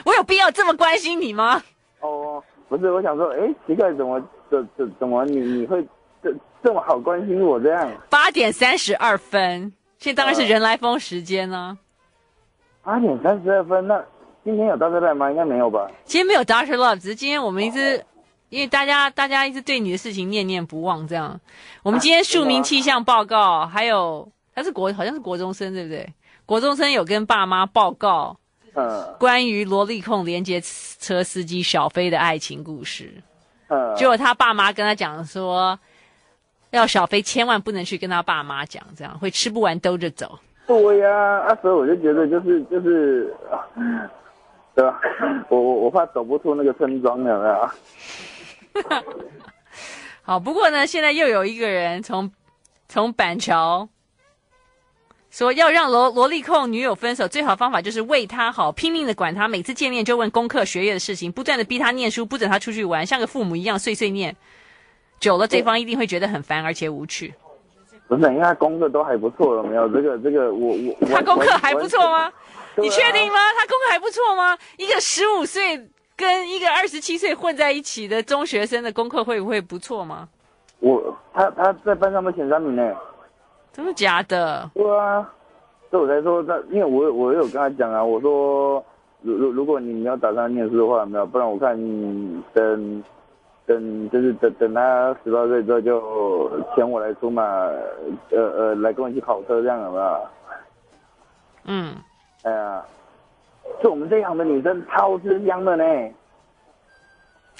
[0.04, 1.60] 我有必要这么关心你吗？
[2.00, 5.84] 哦，不是，我想说，哎，奇怪，怎么怎怎怎么你你会
[6.22, 6.32] 这
[6.62, 7.90] 这么好关心我这样？
[8.08, 11.81] 八点三十二分，现在当然是人来疯时间呢、啊。
[12.82, 14.04] 八点三十二分，那
[14.44, 15.30] 今天有 Doctor Love 吗？
[15.30, 15.88] 应该没有吧。
[16.04, 18.04] 今天没有 Doctor Love，只是今天我们一直，哦、
[18.48, 21.40] 因为大家大家一直对你的事情念念不忘，这样。
[21.84, 26.12] 我们今天庶民气象报告，啊、还有他是国好像是国中生对不对？
[26.44, 28.36] 国中生有跟爸妈报告，
[28.74, 33.14] 呃，关于萝莉控连接车司机小飞的爱情故事。
[33.68, 35.78] 嗯，结果他爸妈跟他讲说，
[36.70, 40.40] 要小飞千万不能去跟他爸妈讲，这样会吃不完兜着走。
[40.66, 43.34] 对呀、啊，那时候我就觉得就是就是，
[44.74, 45.00] 对吧？
[45.50, 47.70] 我我我怕走不出那个村庄，有没有？
[50.22, 52.30] 好，不过呢，现在又有一个人从
[52.88, 53.88] 从板桥
[55.30, 64.34] 说要让萝萝莉控女友分手，最好方法就是为他好，拼命的管他，每次见面就问功课、学业的事情，不断的逼他念书，不准他出去玩，像个父母一样碎碎念，
[65.18, 67.34] 久了对方一定会觉得很烦而且无趣。
[68.16, 69.88] 不是，因为他功课都还不错，有没有？
[69.88, 72.30] 这个 这个，我我他功课还不错吗？
[72.76, 73.38] 你确定吗？
[73.58, 74.56] 他功课还不错吗？
[74.76, 80.28] 一个十五岁跟一个二十七岁混在一起的中学生的功课会不会不错吗？
[80.80, 82.94] 我他他在班上的前三名呢。
[83.72, 84.70] 真的假的？
[84.74, 85.26] 对啊，
[85.90, 88.84] 所以我才说他，因为我我有跟他讲啊，我说
[89.22, 93.02] 如如如果你你要打算念书的话，没有，不然我看你等
[93.66, 97.42] 等就是等等他十八岁之后就请我来出马，
[98.30, 100.28] 呃呃来跟我一起跑车这样有没有？
[101.64, 101.94] 嗯，
[102.42, 102.84] 哎呀，
[103.80, 105.84] 是我们这行的女生超吃香的呢。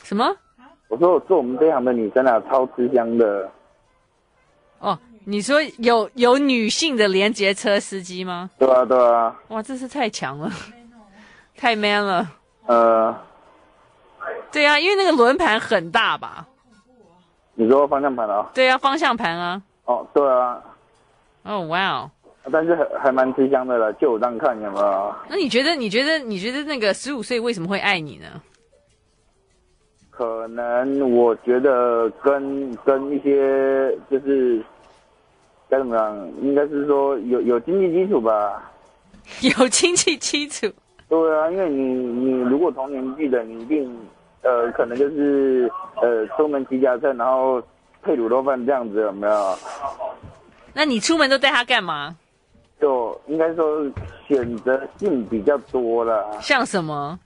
[0.03, 0.37] 什么？
[0.89, 3.49] 我说我做我们这行的女生啊，超吃香的。
[4.81, 8.51] 哦，你说有有女性的连接车司机吗？
[8.59, 9.41] 对啊，对啊。
[9.49, 10.51] 哇，这是太强了，
[11.57, 12.29] 太 man 了。
[12.67, 13.17] 呃，
[14.53, 16.47] 对啊，因为那个轮盘很大吧？
[17.55, 18.51] 你说方向盘啊？
[18.55, 19.61] 对啊，方向盘啊。
[19.87, 20.61] 哦，对啊。
[21.43, 22.11] 哦，哇哦。
[22.51, 25.15] 但是还还蛮吃香的了，就我这样看，有没有？
[25.29, 25.77] 那你觉得？
[25.77, 26.19] 你觉得？
[26.19, 28.27] 你觉得那个十五岁为什么会爱你呢？
[30.11, 34.63] 可能我觉得跟跟一些就是
[35.69, 38.71] 该怎么样，应该是说有有经济基础吧。
[39.57, 40.71] 有经济基础。
[41.09, 43.97] 对啊，因为你你如果同年纪的，你一定
[44.43, 45.71] 呃可能就是
[46.01, 47.63] 呃出门骑家车，然后
[48.03, 49.59] 配卤肉饭这样子，有没有？
[50.75, 52.17] 那你出门都带他干嘛？
[52.81, 53.89] 就应该说
[54.27, 56.39] 选择性比较多了。
[56.41, 57.19] 像什么？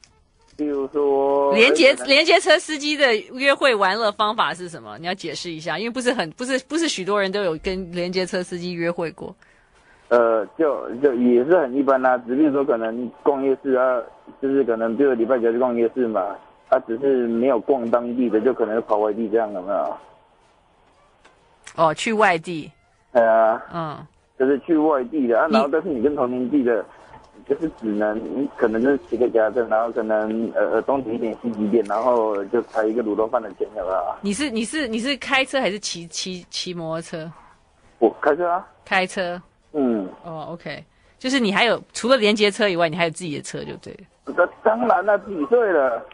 [0.56, 4.96] 比如说，连接连接车司机的约会玩乐方法是什么？
[4.98, 9.34] 你要解释一下，因为不是很不是不是许多人都有跟连接车司机约会过。
[10.08, 14.00] 呃，就就也是很一般啦、啊，只是说可能逛夜市啊，
[14.40, 16.34] 就是可能这个礼拜几去逛夜市嘛，
[16.68, 19.96] 他、啊、只是没有逛当地的，就可能跑外地这样，有没有？
[21.76, 22.70] 哦，去外地。
[23.12, 23.62] 对啊。
[23.72, 24.06] 嗯。
[24.38, 26.84] 就是去外地的啊，然后但是你跟同年纪的。
[27.46, 34.14] 就是只能你可能就是骑个脚踏车，然后可能呃呃东挤一点西挤一点，然后就才一个卤肉饭的钱，有没有？
[34.20, 37.30] 你是你是你是开车还是骑骑骑摩托车？
[38.00, 38.66] 我开车啊。
[38.84, 39.40] 开车。
[39.74, 40.08] 嗯。
[40.24, 40.82] 哦，OK，
[41.20, 43.96] 就是你还有除了连接车以外，你还有自己的车就对
[44.64, 46.04] 当然了，几岁了？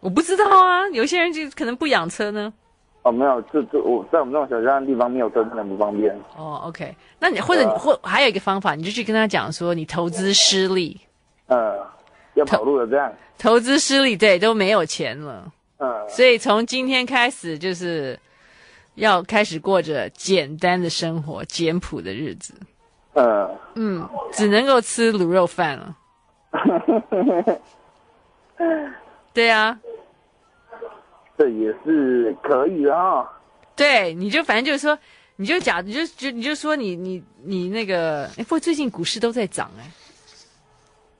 [0.00, 2.52] 我不知道啊，有些人就可能不养车呢。
[3.02, 6.14] 哦，没有，这这我在我们这种小乡的地方没有车，真的不方便。
[6.36, 11.00] 哦，OK，那你或者你或还有一个方法，你就去跟他讲说你投资失利，
[11.46, 11.78] 呃，
[12.34, 13.12] 要跑路了这样。
[13.38, 15.50] 投资失利，对，都没有钱了。
[15.78, 16.08] 嗯。
[16.08, 18.18] 所以从今天开始，就是
[18.96, 22.52] 要开始过着简单的生活，简朴的日子。
[23.14, 23.48] 呃。
[23.74, 25.96] 嗯，只能够吃卤肉饭了。
[29.38, 29.78] 对啊。
[31.38, 33.28] 这也是可以的哈、哦。
[33.76, 34.98] 对，你就反正就是说，
[35.36, 39.88] 你就假，你就就你就说你你你那个，哎，不过最近股市都在涨哎。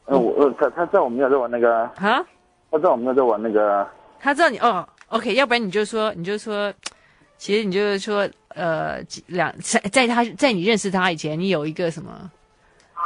[0.07, 1.93] 呃，我呃，他他知道我们有在玩那个啊？
[2.73, 3.89] 他知道我们有在玩那个。
[4.19, 6.75] 他知道你哦，OK，要不然你就说，你就说，
[7.37, 12.29] 其实你就是说，呃，两在在他在你认识他以前，你有一个什么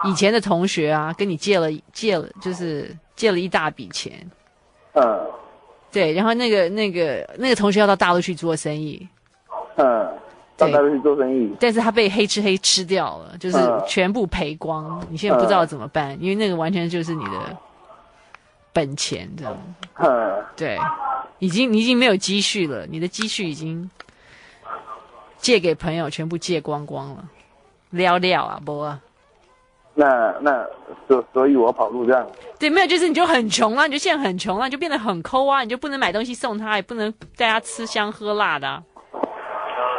[0.04, 4.26] 以前的同学啊，跟你借了借了，就是借了一大笔钱。
[4.94, 5.20] 嗯。
[5.90, 9.06] 对，然后那个那个那个同学要到大陆去做生意，
[9.76, 10.08] 嗯，
[10.56, 14.98] 到大陆去做生意，但是他被黑吃黑吃掉了，就是全部赔光。
[15.02, 17.54] 嗯、你现在不知道怎么办，因为那个完全就是你的
[18.72, 19.54] 本钱，这样。
[19.98, 20.78] 嗯，对，
[21.40, 23.90] 已经你已经没有积蓄了，你的积蓄已经
[25.36, 27.24] 借给朋友，全部借光光了，
[27.90, 28.98] 了了啊，不啊。
[29.94, 30.66] 那那
[31.06, 32.26] 所所以，我跑路这样。
[32.58, 38.82] 对，没有，就是你就很穷啊，你就现在很穷啊，你就变得很抠啊，你就不能买东西送他，也不能带他吃香喝辣的、啊。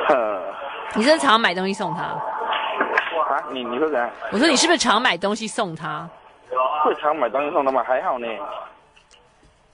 [0.96, 2.02] 你是不是常买东西送他？
[2.04, 4.10] 啊，你你说怎样？
[4.32, 6.10] 我说你是不是常买东西送他？
[6.84, 7.84] 会常买东西送他吗？
[7.84, 8.28] 还好呢。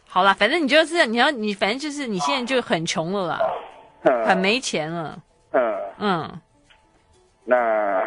[0.07, 3.39] 好啦，反正你就是你要你，反正就是你现在就很穷了啦，
[4.25, 5.17] 很没钱了。
[5.51, 6.41] 嗯嗯，
[7.45, 8.03] 那。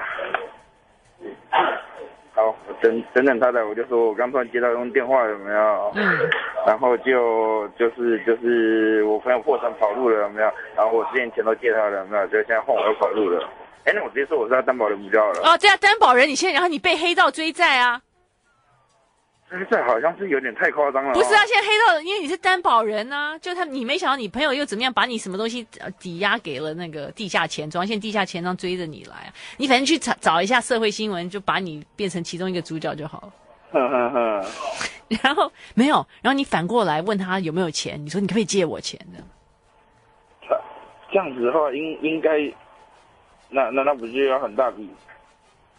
[2.42, 5.92] 好，等等等他的，我就说我刚突然接到一通电话，有没有？
[5.94, 6.28] 嗯。
[6.66, 10.50] 然后就就是就是我朋友破产跑路了，有没有？
[10.76, 12.26] 然后我之前钱都借他了，有没有？
[12.26, 13.48] 就现在换我要跑路了。
[13.84, 15.40] 哎，那我直接说我是他担保人不就好了？
[15.42, 18.00] 哦，对啊，担保人，你现在然后你被黑道追债啊？
[19.68, 21.12] 这好像是有点太夸张了。
[21.12, 25.66] 不是啊，现在黑道，因为你是担保人啊，就他，你没想到你朋友又怎么样，把你什么东西
[25.98, 33.32] 抵押给了那个地下钱庄，现在地下钱庄追着你来啊，你反正去找找一下社会新闻，就把你变成其中一个主角就好了。
[33.72, 34.46] 呵呵呵。
[35.22, 39.22] 然后没有，然后你反过来问他有没有钱，你说你可不可以借我钱的？
[41.10, 42.38] 这样子的话，应应该，
[43.50, 44.88] 那那那不是要很大笔？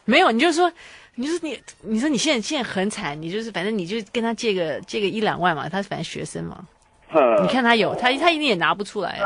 [0.06, 0.72] 没有，你就说。
[1.16, 6.66] 你说你，你说你现在现在很惨，你就是反正你就跟他借个借个一两万嘛，他是反正学生嘛，
[7.42, 9.20] 你看他有他他一定也拿不出来，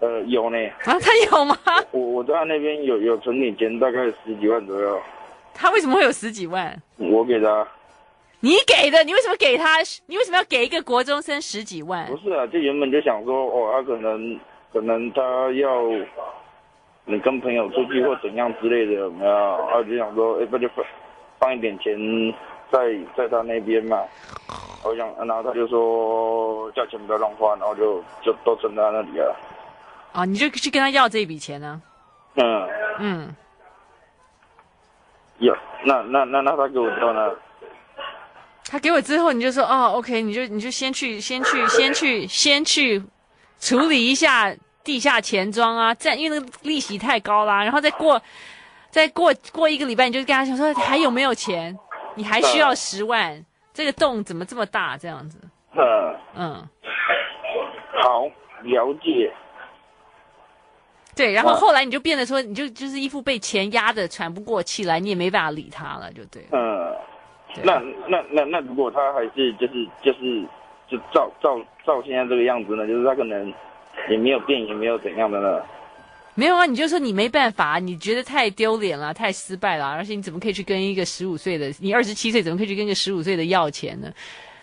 [0.00, 0.56] 呃，有呢。
[0.84, 1.56] 啊，他有吗？
[1.90, 5.00] 我我在他那边有有存点钱，大概十几万左右。
[5.52, 6.74] 他为什么会有十几万？
[6.96, 7.66] 我给他。
[8.40, 9.02] 你给的？
[9.04, 9.78] 你为什么给他？
[10.06, 12.06] 你为什么要给一个国中生十几万？
[12.06, 14.38] 不是啊，就原本就想说，哦，他可能
[14.72, 15.82] 可能他要
[17.06, 19.32] 你跟朋友出去或怎样之类的，有没有？
[19.32, 20.84] 啊就想说，哎，不就放
[21.38, 21.94] 放一点钱
[22.70, 22.78] 在
[23.16, 23.98] 在他那边嘛。
[24.84, 29.36] 我想，然后他就说价钱不要乱花，然后就就都存在那里了。
[30.12, 31.82] 啊，你就去跟他要这笔钱呢？
[32.36, 32.68] 嗯
[33.00, 33.34] 嗯，
[35.38, 37.30] 有，那那那那他给我之后呢？
[38.70, 43.02] 他给我之后，你就说哦，OK，你就你就先去先去先去先去
[43.58, 48.20] 处理一下地下钱庄啊，这样因为那个利息太高啦，然后再过
[48.96, 51.78] 再过过一个礼拜，你就跟他讲说还有没有钱？
[52.14, 53.44] 你还需要十万，
[53.74, 54.96] 这个洞怎么这么大？
[54.96, 55.38] 这样子。
[55.76, 56.68] 嗯嗯，
[58.02, 58.24] 好，
[58.62, 59.30] 了解。
[61.14, 66.46] 对，然后后来你就变得说，你就就是一副被钱压的喘不过气来，你也没办法理他了，就对。
[66.52, 66.90] 嗯。
[67.62, 67.78] 那
[68.08, 70.42] 那那那如果他还是就是就是
[70.88, 72.86] 就照照照现在这个样子呢？
[72.86, 73.52] 就是他可能
[74.08, 75.62] 也没有变，也没有怎样的呢？
[76.36, 84.12] 没有啊，你就说你没办法，你觉得太丢脸了，太失败了，而且你怎么可以去跟一个十五岁的，你二十七岁怎么可以去跟一个十五岁的要钱呢？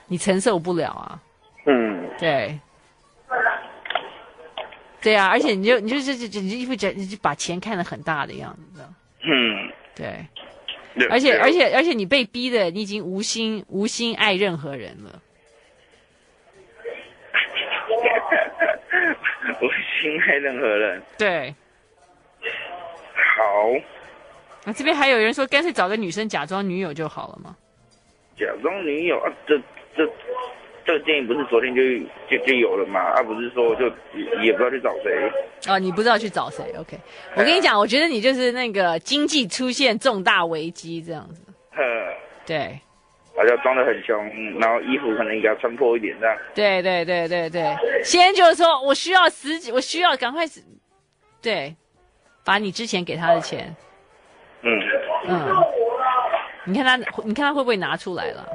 [0.08, 1.20] 你承受不了啊。
[1.66, 2.60] 嗯，对。
[5.02, 8.82] 对啊，而且你就你就这这你就一副你就把钱看得很大的样子。
[9.24, 10.26] 嗯，对。
[11.10, 15.22] 而且而且而且你被逼的，你已经无心无心爱任何人了。
[19.62, 19.68] 无
[20.02, 21.02] 心爱任何人。
[21.18, 21.56] 对。
[23.36, 23.44] 好。
[24.66, 27.56] 那这边还有人说，干脆找个女生假装女友就好了吗？
[28.38, 29.58] 假装女友啊，这
[29.96, 30.12] 这。
[30.86, 31.82] 这个建议不是昨天就
[32.30, 33.00] 就就有了吗？
[33.00, 33.86] 而、啊、不是说就
[34.42, 35.32] 也不知道去找谁。
[35.70, 37.00] 哦，你不知道去找谁？OK，
[37.38, 41.42] 我跟你讲，我觉得你就是那个经济出现重大危机这样子。
[41.72, 41.82] 呵，
[42.46, 42.78] 对。
[43.34, 46.38] 好像装的很凶，然后衣服可能也要穿破一点这样。
[46.54, 47.64] 对对对对对，
[48.04, 50.44] 先就是说我需要十几，我需要赶快，
[51.42, 51.74] 对，
[52.44, 53.76] 把你之前给他的钱。
[54.62, 54.72] 嗯
[55.28, 55.56] 嗯。
[56.66, 58.48] 你看他，你看他会不会拿出来了？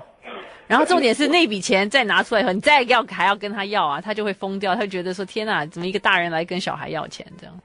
[0.67, 7.61] 然后重点是那笔钱再拿出来以后，你再要还要跟他要啊，他就会疯掉，他就觉得说天哪，怎么一个大人来跟小孩要钱这样？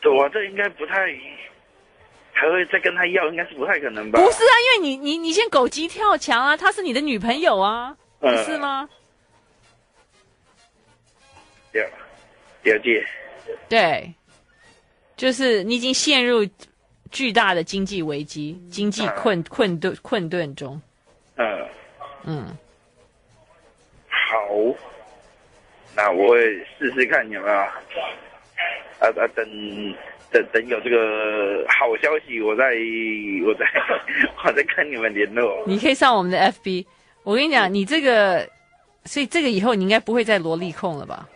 [0.00, 0.94] 对啊，这应该不太，
[2.32, 4.20] 还会再跟他要，应该是不太可能吧？
[4.20, 8.88] 不是啊，因为你你你先狗急跳墙啊，她是你的女朋友啊，不是吗？
[11.72, 11.84] 了
[12.62, 13.04] 了解。
[13.68, 14.14] 对，
[15.18, 16.46] 就是你已经陷入
[17.10, 20.80] 巨大的经济危机、经济困困顿困顿中。
[21.36, 21.46] 嗯。
[22.24, 22.44] 嗯，
[24.08, 24.48] 好，
[25.96, 26.40] 那我会
[26.78, 27.72] 试试看有没有啊
[28.98, 29.10] 啊！
[29.34, 29.46] 等
[30.30, 32.74] 等等有这个好消息，我再
[33.46, 33.66] 我再
[34.44, 35.62] 我再跟你们联络。
[35.66, 36.84] 你可以上我们的 FB，
[37.22, 38.46] 我跟你讲，你这个，
[39.04, 41.26] 所以这个以后你应该不会再萝莉控了吧？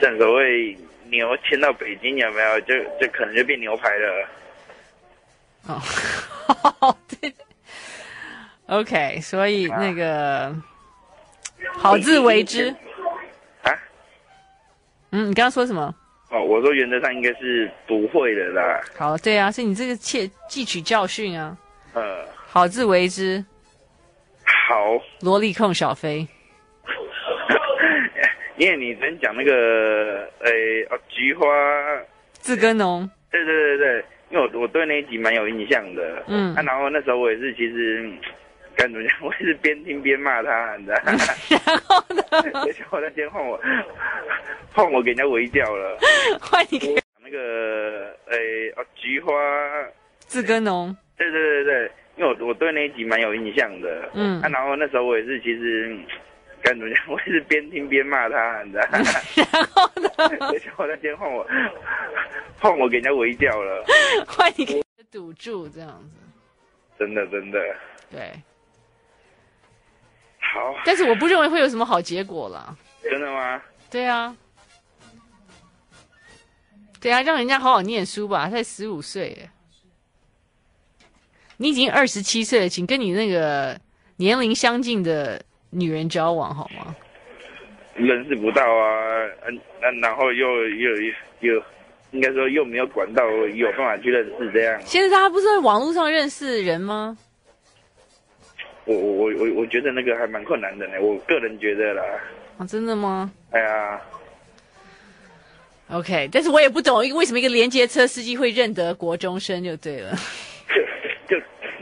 [0.00, 0.76] 正所谓
[1.10, 2.60] 牛牵到北京有没有？
[2.62, 4.28] 就就可能就变牛排了。
[5.66, 7.32] 哦， 对。
[8.66, 10.54] OK，所以那个
[11.74, 12.70] 好自为之
[13.62, 13.72] 啊。
[15.10, 15.94] 嗯，你刚刚说什么？
[16.30, 18.80] 哦，我说原则上应该是不会的啦。
[18.96, 21.56] 好，对啊，所以你这个切汲取教训啊。
[21.94, 23.44] 呃，好自为之。
[24.44, 25.00] 好。
[25.20, 26.26] 萝莉控小飞。
[28.60, 31.46] 因为你昨天讲那个，诶，哦，菊花
[32.32, 33.08] 自耕农。
[33.30, 36.22] 对对对对，因为我我对那一集蛮有印象的。
[36.28, 36.54] 嗯。
[36.54, 38.10] 啊，然后那时候我也是，其实。
[38.76, 39.12] 该怎么讲？
[39.26, 41.18] 我也是边听边骂他，你知道吗？
[41.66, 42.22] 然后呢？
[42.66, 43.58] 而且我那天换我，
[44.72, 45.98] 换我给人家围掉了。
[46.40, 49.32] 换你给那个，诶、欸，哦，菊花
[50.20, 50.94] 自耕农。
[51.16, 54.08] 对对对对，因为我我对那一集蛮有印象的。
[54.14, 54.40] 嗯。
[54.42, 55.94] 啊，然后那时候我也是，其实
[56.62, 57.04] 该怎么讲？
[57.08, 58.86] 我也是边听边骂他，你知道？
[59.52, 60.10] 然后呢？
[60.48, 61.46] 而且我那天换我，
[62.58, 63.84] 换我给人家围掉了。
[64.26, 66.16] 换你给堵住这样子。
[66.98, 67.58] 真的真的。
[68.10, 68.32] 对。
[70.38, 72.76] 好，但是我不认为会有什么好结果了。
[73.02, 73.62] 真的吗？
[73.90, 74.36] 对啊，
[77.00, 78.44] 对啊，让人家好好念书吧。
[78.44, 79.50] 他才十五岁，哎，
[81.56, 83.80] 你已经二十七岁了，请跟你那个
[84.16, 86.94] 年龄相近的女人交往好吗？
[87.94, 90.90] 认识不到啊，嗯，那，然后又又
[91.40, 91.62] 又，
[92.12, 94.80] 应该说又没有管道，有办法去认识这样。
[94.84, 97.18] 现在他不是在网络上认识人吗？
[98.86, 102.02] 我我我我我觉得那个还蛮困难的呢，我个人觉得啦。
[102.58, 103.30] 啊，真的吗？
[103.50, 104.00] 哎呀
[105.90, 110.16] ，OK，但是我也不懂为什么一个连接车司机会认得国中生就对了。
[111.28, 111.36] 就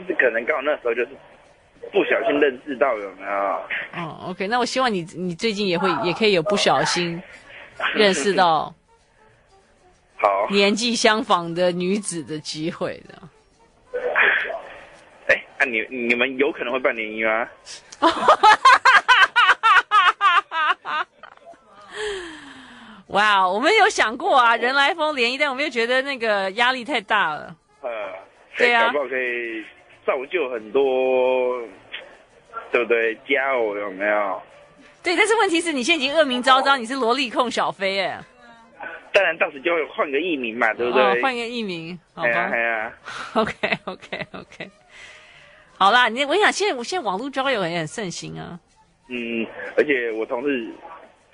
[0.07, 1.09] 就可能刚好那时候就是
[1.91, 3.31] 不小心认识到有没有？
[3.95, 7.21] 哦，OK，那我希望你你最近也会也可以有不小心
[7.93, 8.73] 认识到
[10.17, 13.15] 好年纪相仿的女子的机会的。
[15.27, 17.47] 哎，那、啊、你你们有可能会办联谊吗？
[23.07, 27.55] 哇，我们有想过啊，人来疯联谊，但我们又觉得那个压力太大了。
[27.81, 27.89] 呃，
[28.55, 29.65] 对啊，搞不好可以
[30.09, 31.61] 造就很多，
[32.71, 33.13] 对不对？
[33.27, 34.41] 佳偶有没有？
[35.03, 38.19] 对，但是问题是你现在已经恶名昭彰，你是萝莉控小飞哎。
[39.13, 41.03] 当然，到时就会换个艺名嘛，对不对？
[41.03, 42.49] 哦、换个艺名，好吧？
[42.51, 42.93] 哎呀，
[43.35, 44.71] OK，OK，OK。
[45.77, 48.59] 好啦，你我想，现在我现在网络交友也很盛行啊。
[49.09, 49.45] 嗯，
[49.77, 50.71] 而且我同事，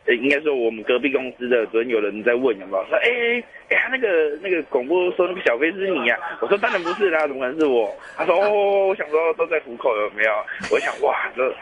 [0.06, 6.40] 呃，应该说我们隔壁公司的昨天有人在问有没有说，哎哎哎，他那个那个广播说那个小飞是你呀、啊？
[6.42, 7.94] 我说当然不是啦，怎么可能是我？
[8.16, 10.32] 他说哦，我想说都在虎口有没有？
[10.72, 11.56] 我想哇，这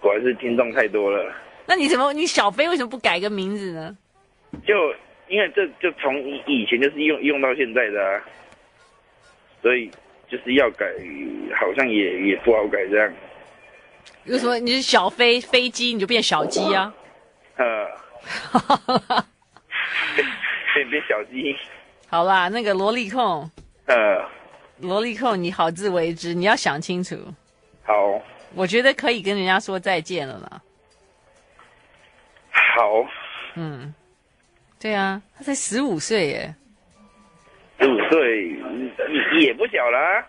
[0.00, 1.32] 果然是听众太多了。
[1.66, 3.96] 那你怎么你小飞为什么不改个名字呢？
[4.66, 4.94] 就
[5.28, 8.22] 因为这就从以以前就是用用到现在的、啊，
[9.62, 9.90] 所以。
[10.28, 10.84] 就是要改，
[11.54, 13.12] 好像也也不好改这样。
[14.24, 16.92] 为什么你是小飞飞机，你就变小鸡啊？
[17.56, 17.86] 呃，
[20.74, 21.56] 变变小鸡。
[22.08, 23.50] 好啦，那个萝莉控。
[23.86, 24.24] 呃，
[24.80, 27.16] 萝莉控，你好自为之，你要想清楚。
[27.82, 28.20] 好。
[28.54, 30.62] 我觉得可以跟人家说再见了啦。
[32.50, 33.04] 好。
[33.54, 33.94] 嗯。
[34.78, 36.54] 对啊，他才十五岁耶。
[37.80, 38.50] 十五岁
[39.40, 40.26] 也不小了，啊，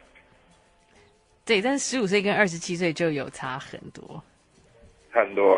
[1.45, 4.21] 对，但是十五岁跟二十七岁就有差很多，
[5.11, 5.57] 很多，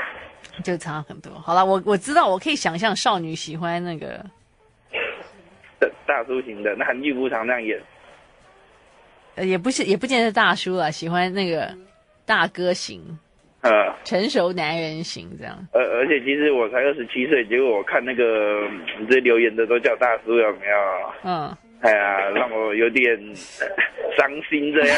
[0.63, 1.31] 就差很多。
[1.33, 4.23] 好了，我我知道，我可以想象少女喜欢那个
[6.05, 7.79] 大叔型的，那韩剧不常那样演，
[9.35, 11.73] 呃，也不是，也不见得大叔啦，喜欢那个
[12.25, 13.01] 大哥型，
[13.61, 15.67] 呃，成熟男人型这样。
[15.73, 18.67] 呃而且其实我才二十七岁，结果我看那个
[18.99, 21.13] 你这留言的都叫大叔，有没有？
[21.23, 21.57] 嗯。
[21.81, 23.17] 哎呀，让我有点
[24.17, 24.97] 伤心这样。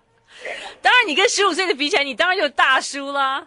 [0.82, 3.46] 当然，你跟十五岁的比起来，你当然就大叔啦。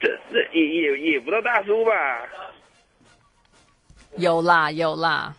[0.00, 1.92] 这这也也也不到大叔吧？
[4.16, 5.34] 有啦有啦，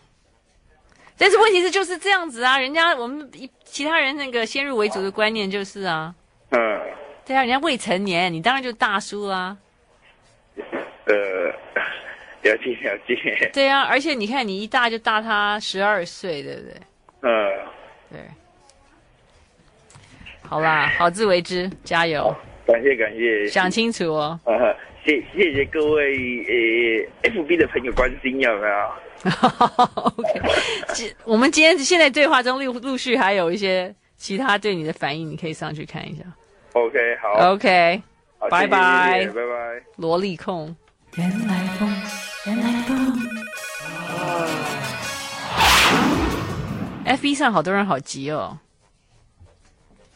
[1.16, 3.30] 但是问题是就是这样子啊，人家我们
[3.64, 6.14] 其他人那个先入为主的观念就是啊，
[6.50, 6.80] 嗯，
[7.24, 9.56] 对啊，人家未成年，你当然就大叔啦。
[11.06, 11.14] 呃。
[12.44, 16.74] 了解了解，对啊，而且你看，你一大就大他十二岁，对不对？
[17.22, 17.30] 嗯，
[18.10, 18.20] 对。
[20.48, 22.34] 好啦，好自为之，加油！
[22.66, 24.38] 感谢感谢，想清楚哦。
[24.44, 24.52] 啊，
[25.04, 26.14] 谢谢谢各位
[27.22, 28.74] 呃 FB 的朋友关心，有没有
[29.94, 36.22] ？OK，我们今天现在对话中陆陆续还有一些其他对你的反应，你可以上去看一下。
[36.72, 37.52] OK，好。
[37.52, 38.02] OK，
[38.50, 40.74] 拜拜，拜拜，萝莉控。
[41.16, 41.88] 原来风。
[42.46, 42.94] 原来不。
[47.06, 48.58] FB 上好多人好急哦，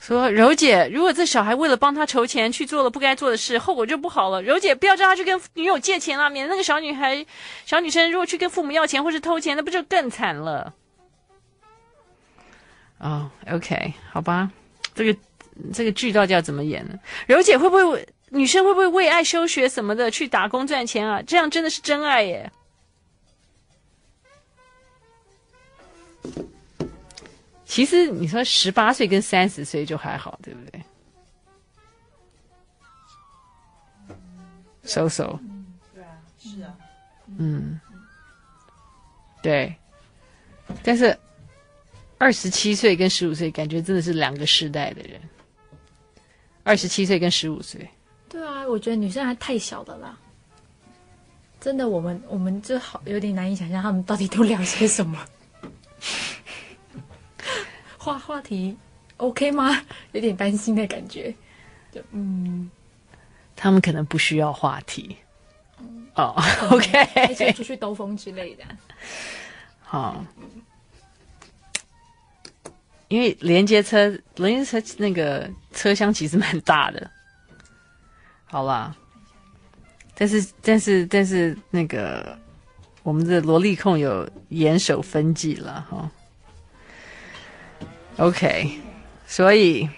[0.08, 4.40] 说柔姐，如果这小孩为了帮他筹钱去做了不该做的事，后果就不好了。
[4.40, 7.26] 柔姐，不要叫他去跟女友借钱了，免得那个小女孩、
[7.66, 10.72] 小女生如果去跟父母要钱或是偷钱，那不就更惨了？
[13.00, 14.50] 哦、，OK，好吧，
[14.94, 15.14] 这个
[15.74, 16.98] 这个剧到底要怎么演呢？
[17.26, 18.08] 柔姐会不会？
[18.30, 21.20] 女生会不会为爱休学什么的去打工赚钱啊？
[21.26, 22.50] 这样真的是真爱耶！
[27.68, 30.82] 其实你说十八岁跟三十岁就还好，对不对？
[34.84, 35.38] 收收。
[35.94, 36.74] 对啊，是啊。
[37.36, 37.78] 嗯。
[39.42, 39.76] 对。
[40.82, 41.16] 但是
[42.16, 45.20] 二十七岁跟十五岁，感觉真的是两个世代的人。
[46.62, 47.86] 二十七岁跟十五岁。
[48.30, 50.18] 对啊，我觉得女生还太小的啦。
[51.60, 55.22] 真的，我们我们就好有点难以想象他们到底都聊些什么。
[57.98, 58.76] 话话题
[59.18, 59.82] OK 吗？
[60.12, 61.34] 有点担心的感觉。
[61.92, 62.70] 就嗯，
[63.56, 65.16] 他们可能不需要话题。
[66.14, 68.64] 哦、嗯 oh,，OK，一起出去兜风之类的。
[69.80, 70.24] 好，
[73.08, 77.10] 因为连接车，连接车那个车厢其实蛮大的。
[78.44, 78.94] 好啦，
[80.14, 82.36] 但是但是但是那个
[83.02, 86.10] 我们的萝莉控有严守分际了哈。
[88.18, 88.80] OK，
[89.26, 89.88] 所以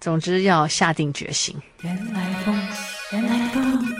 [0.00, 1.56] 总之要下定决心。
[1.82, 2.54] 原来风，
[3.12, 3.91] 原来风。